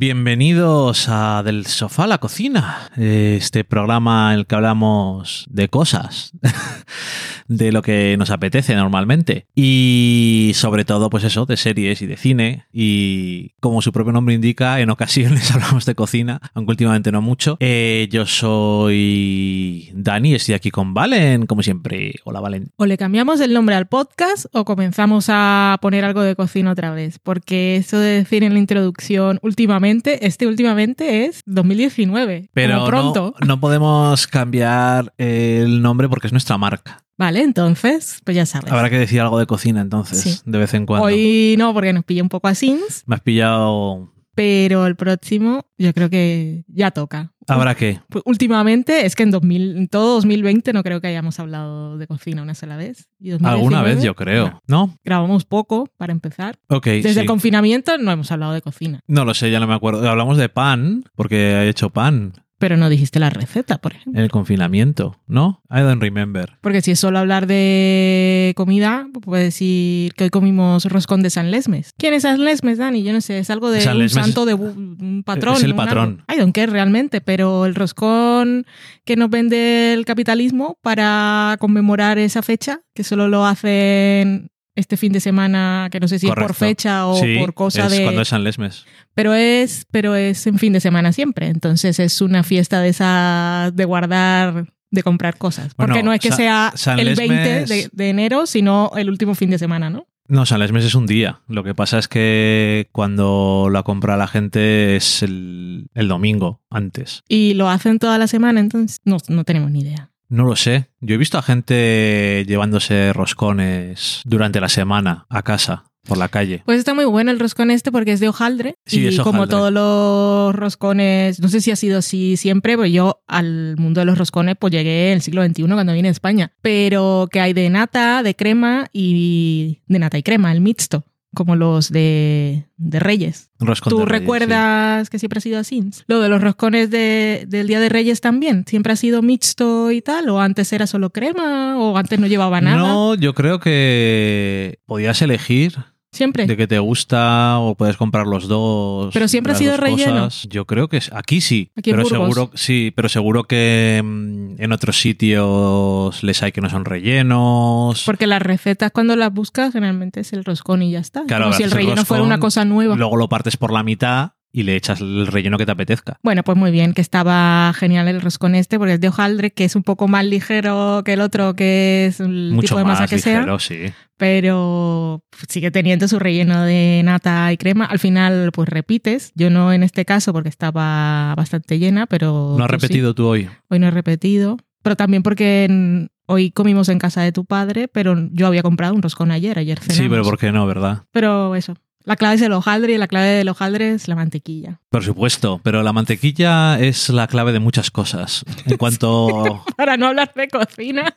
Bienvenidos 0.00 1.10
a 1.10 1.42
Del 1.42 1.66
Sofá 1.66 2.04
a 2.04 2.06
la 2.06 2.16
Cocina, 2.16 2.90
este 2.96 3.64
programa 3.64 4.32
en 4.32 4.38
el 4.38 4.46
que 4.46 4.54
hablamos 4.54 5.46
de 5.50 5.68
cosas, 5.68 6.32
de 7.50 7.72
lo 7.72 7.82
que 7.82 8.16
nos 8.16 8.30
apetece 8.30 8.76
normalmente 8.76 9.46
y 9.56 10.52
sobre 10.54 10.84
todo 10.84 11.10
pues 11.10 11.24
eso, 11.24 11.46
de 11.46 11.56
series 11.56 12.00
y 12.00 12.06
de 12.06 12.16
cine 12.16 12.66
y 12.72 13.54
como 13.58 13.82
su 13.82 13.90
propio 13.90 14.12
nombre 14.12 14.36
indica, 14.36 14.78
en 14.80 14.88
ocasiones 14.88 15.50
hablamos 15.54 15.84
de 15.84 15.96
cocina, 15.96 16.40
aunque 16.54 16.70
últimamente 16.70 17.10
no 17.10 17.20
mucho. 17.20 17.56
Eh, 17.58 18.08
yo 18.10 18.24
soy 18.24 19.90
Dani, 19.94 20.34
estoy 20.34 20.54
aquí 20.54 20.70
con 20.70 20.94
Valen, 20.94 21.46
como 21.46 21.62
siempre. 21.64 22.14
Hola 22.24 22.38
Valen. 22.38 22.70
O 22.76 22.86
le 22.86 22.96
cambiamos 22.96 23.40
el 23.40 23.52
nombre 23.52 23.74
al 23.74 23.88
podcast 23.88 24.46
o 24.52 24.64
comenzamos 24.64 25.26
a 25.28 25.76
poner 25.82 26.04
algo 26.04 26.22
de 26.22 26.36
cocina 26.36 26.70
otra 26.70 26.92
vez, 26.92 27.18
porque 27.18 27.74
eso 27.76 27.98
de 27.98 28.10
decir 28.10 28.44
en 28.44 28.52
la 28.52 28.60
introducción 28.60 29.40
últimamente, 29.42 30.24
este 30.24 30.46
últimamente 30.46 31.24
es 31.24 31.42
2019. 31.46 32.50
Pero 32.52 32.74
como 32.74 32.86
pronto. 32.86 33.34
No, 33.40 33.46
no 33.46 33.60
podemos 33.60 34.28
cambiar 34.28 35.12
el 35.18 35.82
nombre 35.82 36.08
porque 36.08 36.28
es 36.28 36.32
nuestra 36.32 36.56
marca. 36.56 37.02
Vale, 37.20 37.39
entonces, 37.40 38.20
pues 38.24 38.36
ya 38.36 38.46
sabes. 38.46 38.70
Habrá 38.72 38.90
que 38.90 38.98
decir 38.98 39.20
algo 39.20 39.38
de 39.38 39.46
cocina 39.46 39.80
entonces, 39.80 40.20
Sí. 40.20 40.40
de 40.44 40.58
vez 40.58 40.74
en 40.74 40.86
cuando. 40.86 41.06
Hoy 41.06 41.54
no, 41.58 41.72
porque 41.74 41.92
nos 41.92 42.04
pilla 42.04 42.22
un 42.22 42.28
poco 42.28 42.48
así, 42.48 42.78
Me 43.06 43.14
has 43.16 43.20
pillado. 43.20 44.12
pero 44.34 44.86
el 44.86 44.96
próximo 44.96 45.66
yo 45.76 45.92
creo 45.92 46.08
que 46.08 46.64
ya 46.68 46.90
toca. 46.90 47.32
¿Habrá 47.48 47.74
qué? 47.74 48.00
Pues 48.08 48.22
últimamente, 48.26 49.04
es 49.06 49.16
que 49.16 49.24
en, 49.24 49.32
2000, 49.32 49.76
en 49.76 49.88
todo 49.88 50.14
2020 50.14 50.72
no 50.72 50.84
creo 50.84 51.00
que 51.00 51.08
hayamos 51.08 51.40
hablado 51.40 51.98
de 51.98 52.06
cocina 52.06 52.42
una 52.42 52.54
sola 52.54 52.76
vez. 52.76 53.08
Y 53.18 53.32
Alguna 53.32 53.50
2019, 53.52 53.94
vez, 53.96 54.04
yo 54.04 54.14
creo. 54.14 54.62
¿No? 54.68 54.96
grabamos 55.04 55.44
poco, 55.44 55.88
para 55.96 56.12
empezar. 56.12 56.58
Ok. 56.68 56.86
Desde 56.86 57.14
sí. 57.14 57.20
el 57.20 57.26
confinamiento 57.26 57.98
no 57.98 58.12
hemos 58.12 58.30
hablado 58.30 58.52
de 58.52 58.62
cocina. 58.62 59.00
No 59.08 59.24
lo 59.24 59.34
sé, 59.34 59.50
ya 59.50 59.58
no 59.58 59.66
me 59.66 59.74
acuerdo. 59.74 60.08
Hablamos 60.08 60.36
de 60.38 60.48
pan, 60.48 61.02
porque 61.16 61.36
he 61.54 61.68
hecho 61.68 61.90
pan 61.90 62.34
Pero 62.60 62.76
no 62.76 62.90
dijiste 62.90 63.18
la 63.18 63.30
receta, 63.30 63.78
por 63.78 63.92
ejemplo. 63.94 64.18
en 64.18 64.22
el 64.22 64.30
confinamiento, 64.30 65.16
¿no? 65.26 65.62
I 65.70 65.80
don't 65.80 66.02
remember. 66.02 66.58
Porque 66.60 66.82
si 66.82 66.90
es 66.90 67.00
solo 67.00 67.18
hablar 67.18 67.46
de 67.46 68.52
comida, 68.54 69.08
puedes 69.22 69.46
decir 69.46 70.12
que 70.12 70.24
hoy 70.24 70.30
comimos 70.30 70.84
roscón 70.84 71.22
de 71.22 71.30
San 71.30 71.50
Lesmes. 71.50 71.94
¿Quién 71.96 72.12
es 72.12 72.24
San 72.24 72.44
Lesmes, 72.44 72.76
Dani? 72.76 73.02
Yo 73.02 73.14
no 73.14 73.22
sé, 73.22 73.38
es 73.38 73.48
algo 73.48 73.70
de 73.70 73.80
San 73.80 73.94
un 73.96 74.02
Lesmes 74.02 74.24
santo 74.24 74.44
de 74.44 74.52
un 74.52 75.22
patrón. 75.24 75.56
es 75.56 75.64
el 75.64 75.74
patrón. 75.74 76.22
I 76.30 76.38
don't 76.38 76.54
care 76.54 76.66
realmente, 76.70 77.22
pero 77.22 77.64
el 77.64 77.74
roscón 77.74 78.66
que 79.06 79.16
nos 79.16 79.30
vende 79.30 79.94
el 79.94 80.04
capitalismo 80.04 80.76
para 80.82 81.56
conmemorar 81.60 82.18
esa 82.18 82.42
fecha, 82.42 82.82
que 82.94 83.04
solo 83.04 83.28
lo 83.28 83.46
hacen 83.46 84.50
este 84.80 84.96
fin 84.96 85.12
de 85.12 85.20
semana, 85.20 85.88
que 85.92 86.00
no 86.00 86.08
sé 86.08 86.18
si 86.18 86.26
es 86.26 86.34
por 86.34 86.54
fecha 86.54 87.06
o 87.06 87.16
sí, 87.20 87.36
por 87.38 87.54
cosa 87.54 87.86
es 87.86 87.92
de... 87.92 88.02
cuando 88.02 88.22
es 88.22 88.28
San 88.28 88.42
Lesmes. 88.44 88.84
Pero 89.14 89.34
es, 89.34 89.86
pero 89.90 90.14
es 90.16 90.46
en 90.46 90.58
fin 90.58 90.72
de 90.72 90.80
semana 90.80 91.12
siempre. 91.12 91.48
Entonces 91.48 91.98
es 92.00 92.20
una 92.20 92.42
fiesta 92.42 92.80
de 92.80 92.88
esa 92.88 93.70
de 93.72 93.84
guardar, 93.84 94.66
de 94.90 95.02
comprar 95.02 95.36
cosas. 95.38 95.74
Porque 95.74 96.02
no 96.02 96.12
es 96.12 96.20
que 96.20 96.30
Sa- 96.30 96.36
sea 96.36 96.72
San 96.74 96.98
el 96.98 97.14
20 97.14 97.24
Lesmes- 97.64 97.68
de, 97.68 97.88
de 97.92 98.08
enero, 98.10 98.46
sino 98.46 98.90
el 98.96 99.08
último 99.10 99.34
fin 99.34 99.50
de 99.50 99.58
semana, 99.58 99.90
¿no? 99.90 100.06
No, 100.28 100.46
San 100.46 100.60
Lesmes 100.60 100.84
es 100.84 100.94
un 100.94 101.06
día. 101.06 101.40
Lo 101.48 101.64
que 101.64 101.74
pasa 101.74 101.98
es 101.98 102.06
que 102.06 102.88
cuando 102.92 103.68
la 103.72 103.82
compra 103.82 104.16
la 104.16 104.28
gente 104.28 104.94
es 104.94 105.24
el, 105.24 105.88
el 105.94 106.06
domingo 106.06 106.60
antes. 106.70 107.24
Y 107.28 107.54
lo 107.54 107.68
hacen 107.68 107.98
toda 107.98 108.16
la 108.16 108.28
semana, 108.28 108.60
entonces 108.60 109.00
no, 109.04 109.16
no 109.28 109.42
tenemos 109.44 109.72
ni 109.72 109.80
idea. 109.80 110.10
No 110.30 110.44
lo 110.44 110.56
sé. 110.56 110.88
Yo 111.00 111.16
he 111.16 111.18
visto 111.18 111.38
a 111.38 111.42
gente 111.42 112.44
llevándose 112.46 113.12
roscones 113.12 114.22
durante 114.24 114.60
la 114.60 114.68
semana 114.68 115.26
a 115.28 115.42
casa, 115.42 115.90
por 116.06 116.18
la 116.18 116.28
calle. 116.28 116.62
Pues 116.64 116.78
está 116.78 116.94
muy 116.94 117.04
bueno 117.04 117.32
el 117.32 117.40
roscón 117.40 117.70
este 117.70 117.90
porque 117.90 118.12
es 118.12 118.20
de 118.20 118.28
hojaldre. 118.28 118.74
Sí, 118.86 119.00
y 119.00 119.06
es 119.08 119.20
como 119.20 119.48
todos 119.48 119.72
los 119.72 120.54
roscones, 120.54 121.40
no 121.40 121.48
sé 121.48 121.60
si 121.60 121.72
ha 121.72 121.76
sido 121.76 121.98
así 121.98 122.36
siempre, 122.36 122.76
pero 122.76 122.86
yo 122.86 123.22
al 123.26 123.76
mundo 123.76 124.00
de 124.00 124.04
los 124.04 124.16
roscones 124.16 124.54
pues 124.58 124.72
llegué 124.72 125.08
en 125.08 125.14
el 125.14 125.22
siglo 125.22 125.44
XXI 125.44 125.64
cuando 125.64 125.92
vine 125.92 126.08
a 126.08 126.12
España. 126.12 126.52
Pero 126.62 127.28
que 127.30 127.40
hay 127.40 127.52
de 127.52 127.68
nata, 127.68 128.22
de 128.22 128.36
crema 128.36 128.86
y 128.92 129.82
de 129.88 129.98
nata 129.98 130.16
y 130.16 130.22
crema, 130.22 130.52
el 130.52 130.60
mixto, 130.60 131.04
como 131.34 131.54
los 131.56 131.90
de, 131.90 132.64
de 132.76 132.98
Reyes. 133.00 133.50
Roscón 133.60 133.90
¿Tú 133.90 133.98
de 134.00 134.04
Reyes, 134.06 134.20
recuerdas 134.20 135.10
que 135.10 135.18
siempre 135.18 135.38
ha 135.38 135.40
sido 135.40 135.58
así? 135.60 135.84
Lo 136.06 136.20
de 136.20 136.28
los 136.28 136.40
roscones 136.42 136.90
de- 136.90 137.44
del 137.46 137.66
Día 137.68 137.78
de 137.80 137.88
Reyes 137.88 138.20
también. 138.20 138.64
¿Siempre 138.66 138.92
ha 138.92 138.96
sido 138.96 139.22
mixto 139.22 139.90
y 139.92 140.02
tal? 140.02 140.28
¿O 140.28 140.40
antes 140.40 140.72
era 140.72 140.86
solo 140.86 141.10
crema? 141.10 141.78
¿O 141.78 141.96
antes 141.96 142.18
no 142.18 142.26
llevaba 142.26 142.60
nada? 142.60 142.78
No, 142.78 143.14
yo 143.14 143.34
creo 143.34 143.60
que 143.60 144.80
podías 144.86 145.22
elegir 145.22 145.74
Siempre. 146.12 146.46
de 146.46 146.56
que 146.56 146.66
te 146.66 146.78
gusta 146.78 147.58
o 147.58 147.76
puedes 147.76 147.96
comprar 147.96 148.26
los 148.26 148.48
dos. 148.48 149.12
Pero 149.12 149.28
siempre 149.28 149.52
ha 149.52 149.56
sido 149.56 149.76
relleno. 149.76 150.24
cosas. 150.24 150.46
Yo 150.50 150.66
creo 150.66 150.88
que 150.88 151.00
aquí 151.12 151.40
sí, 151.40 151.70
Aquí 151.76 151.92
pero 151.92 152.04
seguro 152.04 152.50
sí, 152.54 152.92
pero 152.94 153.08
seguro 153.08 153.44
que 153.44 154.00
mm, 154.04 154.60
en 154.60 154.72
otros 154.72 155.00
sitios 155.00 156.22
les 156.22 156.42
hay 156.42 156.52
que 156.52 156.60
no 156.60 156.68
son 156.68 156.84
rellenos. 156.84 158.02
Porque 158.04 158.26
las 158.26 158.42
recetas 158.42 158.90
cuando 158.90 159.14
las 159.14 159.32
buscas 159.32 159.72
generalmente 159.72 160.20
es 160.20 160.32
el 160.32 160.44
roscón 160.44 160.82
y 160.82 160.90
ya 160.90 160.98
está. 160.98 161.24
Claro, 161.26 161.44
Como 161.44 161.56
si 161.56 161.62
el 161.62 161.68
haces 161.68 161.78
el 161.78 161.84
relleno 161.84 162.04
fuera 162.04 162.22
una 162.24 162.40
cosa 162.40 162.64
nueva. 162.64 162.96
Luego 162.96 163.16
lo 163.16 163.28
partes 163.28 163.56
por 163.56 163.72
la 163.72 163.82
mitad 163.82 164.32
y 164.52 164.64
le 164.64 164.74
echas 164.76 165.00
el 165.00 165.26
relleno 165.28 165.58
que 165.58 165.66
te 165.66 165.72
apetezca. 165.72 166.18
Bueno, 166.22 166.42
pues 166.42 166.58
muy 166.58 166.70
bien, 166.70 166.92
que 166.92 167.00
estaba 167.00 167.72
genial 167.74 168.08
el 168.08 168.20
roscón 168.20 168.54
este, 168.54 168.78
porque 168.78 168.94
es 168.94 169.00
de 169.00 169.08
hojaldre, 169.08 169.52
que 169.52 169.64
es 169.64 169.76
un 169.76 169.82
poco 169.82 170.08
más 170.08 170.24
ligero 170.24 171.02
que 171.04 171.12
el 171.12 171.20
otro, 171.20 171.54
que 171.54 172.06
es 172.06 172.20
el 172.20 172.52
Mucho 172.52 172.68
tipo 172.74 172.78
de 172.78 172.84
masa 172.84 173.02
más 173.02 173.10
que 173.10 173.16
ligero, 173.16 173.58
sea, 173.58 173.86
sí. 173.86 173.92
pero 174.16 175.22
sigue 175.48 175.70
teniendo 175.70 176.06
su 176.08 176.18
relleno 176.18 176.62
de 176.62 177.02
nata 177.04 177.52
y 177.52 177.56
crema. 177.56 177.84
Al 177.86 177.98
final, 177.98 178.50
pues 178.52 178.68
repites. 178.68 179.32
Yo 179.34 179.50
no 179.50 179.72
en 179.72 179.82
este 179.82 180.04
caso, 180.04 180.32
porque 180.32 180.48
estaba 180.48 181.34
bastante 181.36 181.78
llena, 181.78 182.06
pero. 182.06 182.54
¿No 182.58 182.64
has 182.64 182.70
tú 182.70 182.76
sí. 182.78 182.86
repetido 182.86 183.14
tú 183.14 183.26
hoy? 183.26 183.48
Hoy 183.68 183.78
no 183.78 183.86
he 183.86 183.90
repetido. 183.90 184.56
Pero 184.82 184.96
también 184.96 185.22
porque 185.22 185.64
en- 185.64 186.10
hoy 186.26 186.50
comimos 186.52 186.88
en 186.88 186.98
casa 186.98 187.22
de 187.22 187.32
tu 187.32 187.44
padre, 187.44 187.86
pero 187.88 188.16
yo 188.32 188.46
había 188.46 188.62
comprado 188.62 188.94
un 188.94 189.02
roscón 189.02 189.30
ayer, 189.30 189.58
ayer 189.58 189.78
cenamos. 189.78 189.96
Sí, 189.96 190.08
pero 190.08 190.22
¿por 190.22 190.38
qué 190.38 190.52
no, 190.52 190.66
verdad? 190.66 191.02
Pero 191.12 191.54
eso. 191.54 191.74
La 192.04 192.16
clave 192.16 192.36
es 192.36 192.42
el 192.42 192.52
hojaldre 192.52 192.94
y 192.94 192.98
la 192.98 193.08
clave 193.08 193.28
del 193.28 193.48
hojaldre 193.50 193.92
es 193.92 194.08
la 194.08 194.14
mantequilla. 194.16 194.80
Por 194.88 195.04
supuesto, 195.04 195.60
pero 195.62 195.82
la 195.82 195.92
mantequilla 195.92 196.80
es 196.80 197.10
la 197.10 197.26
clave 197.26 197.52
de 197.52 197.60
muchas 197.60 197.90
cosas. 197.90 198.44
En 198.64 198.78
cuanto, 198.78 199.64
Para 199.76 199.96
no 199.98 200.08
hablar 200.08 200.32
de 200.34 200.48
cocina. 200.48 201.14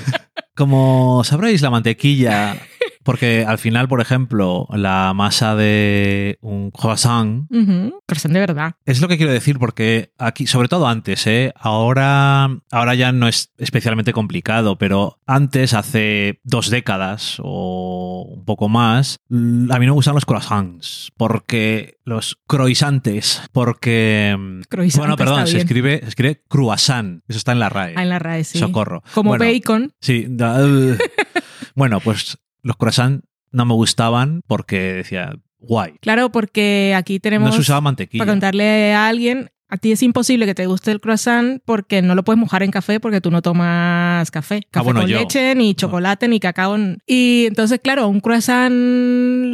como 0.56 1.22
sabréis, 1.22 1.62
la 1.62 1.70
mantequilla, 1.70 2.56
porque 3.04 3.44
al 3.46 3.58
final, 3.58 3.88
por 3.88 4.00
ejemplo, 4.00 4.66
la 4.72 5.12
masa 5.14 5.54
de 5.54 6.38
un 6.40 6.70
croissant 6.70 7.50
Ujú. 7.50 8.00
Croissant 8.06 8.32
de 8.34 8.40
verdad. 8.40 8.74
Es 8.84 9.00
lo 9.00 9.08
que 9.08 9.16
quiero 9.16 9.32
decir, 9.32 9.58
porque 9.58 10.12
aquí, 10.18 10.46
sobre 10.46 10.68
todo 10.68 10.86
antes, 10.86 11.26
¿eh? 11.26 11.52
ahora, 11.56 12.48
ahora 12.70 12.94
ya 12.94 13.12
no 13.12 13.28
es 13.28 13.52
especialmente 13.58 14.12
complicado, 14.12 14.76
pero 14.78 15.18
antes, 15.26 15.74
hace 15.74 16.40
dos 16.44 16.70
décadas 16.70 17.38
o 17.42 18.26
un 18.28 18.44
poco 18.44 18.68
más, 18.68 19.20
a 19.30 19.34
mí 19.34 19.66
no 19.68 19.78
me 19.78 19.90
gustan 19.90 20.14
los 20.14 20.24
croissants, 20.24 21.12
porque 21.16 21.98
los 22.04 22.38
croissantes, 22.46 23.42
porque... 23.52 24.36
mm, 24.38 24.60
Croissant 24.68 25.00
bueno, 25.02 25.16
perdón, 25.16 25.46
se 25.46 25.58
escribe, 25.58 26.00
se 26.02 26.08
escribe 26.08 26.42
croissant, 26.48 27.22
eso 27.28 27.38
está 27.38 27.52
en 27.52 27.58
la 27.60 27.68
RAE. 27.68 27.94
Ah, 27.96 28.02
en 28.02 28.08
la 28.08 28.18
RAE, 28.18 28.44
sí. 28.44 28.58
Socorro. 28.58 29.02
Como 29.14 29.30
Bueno, 29.30 29.44
bacon. 29.44 29.92
Sí. 30.00 30.26
da- 30.28 30.64
uh. 30.64 30.96
bueno, 31.74 32.00
pues 32.00 32.38
los 32.66 32.76
croissants 32.76 33.24
no 33.52 33.64
me 33.64 33.74
gustaban 33.74 34.42
porque 34.46 34.92
decía, 34.92 35.32
guay. 35.58 35.94
Claro, 36.00 36.30
porque 36.30 36.94
aquí 36.96 37.20
tenemos... 37.20 37.48
No 37.48 37.54
se 37.54 37.60
usaba 37.60 37.80
mantequilla. 37.80 38.22
para 38.22 38.32
contarle 38.32 38.92
a 38.92 39.06
alguien, 39.06 39.50
a 39.68 39.76
ti 39.78 39.92
es 39.92 40.02
imposible 40.02 40.46
que 40.46 40.54
te 40.54 40.66
guste 40.66 40.90
el 40.92 41.00
croissant 41.00 41.60
porque 41.64 42.02
no 42.02 42.14
lo 42.14 42.22
puedes 42.24 42.38
mojar 42.38 42.62
en 42.62 42.70
café 42.70 43.00
porque 43.00 43.20
tú 43.20 43.30
no 43.30 43.42
tomas 43.42 44.30
café. 44.30 44.60
Café 44.70 44.78
Ah, 44.80 44.82
bueno, 44.82 45.00
con 45.00 45.08
yo. 45.10 45.18
leche, 45.18 45.54
ni 45.54 45.74
chocolate, 45.74 46.28
ni 46.28 46.38
cacao. 46.40 46.76
Y 47.06 47.46
entonces, 47.46 47.80
claro, 47.82 48.08
un 48.08 48.20
croissant, 48.20 48.72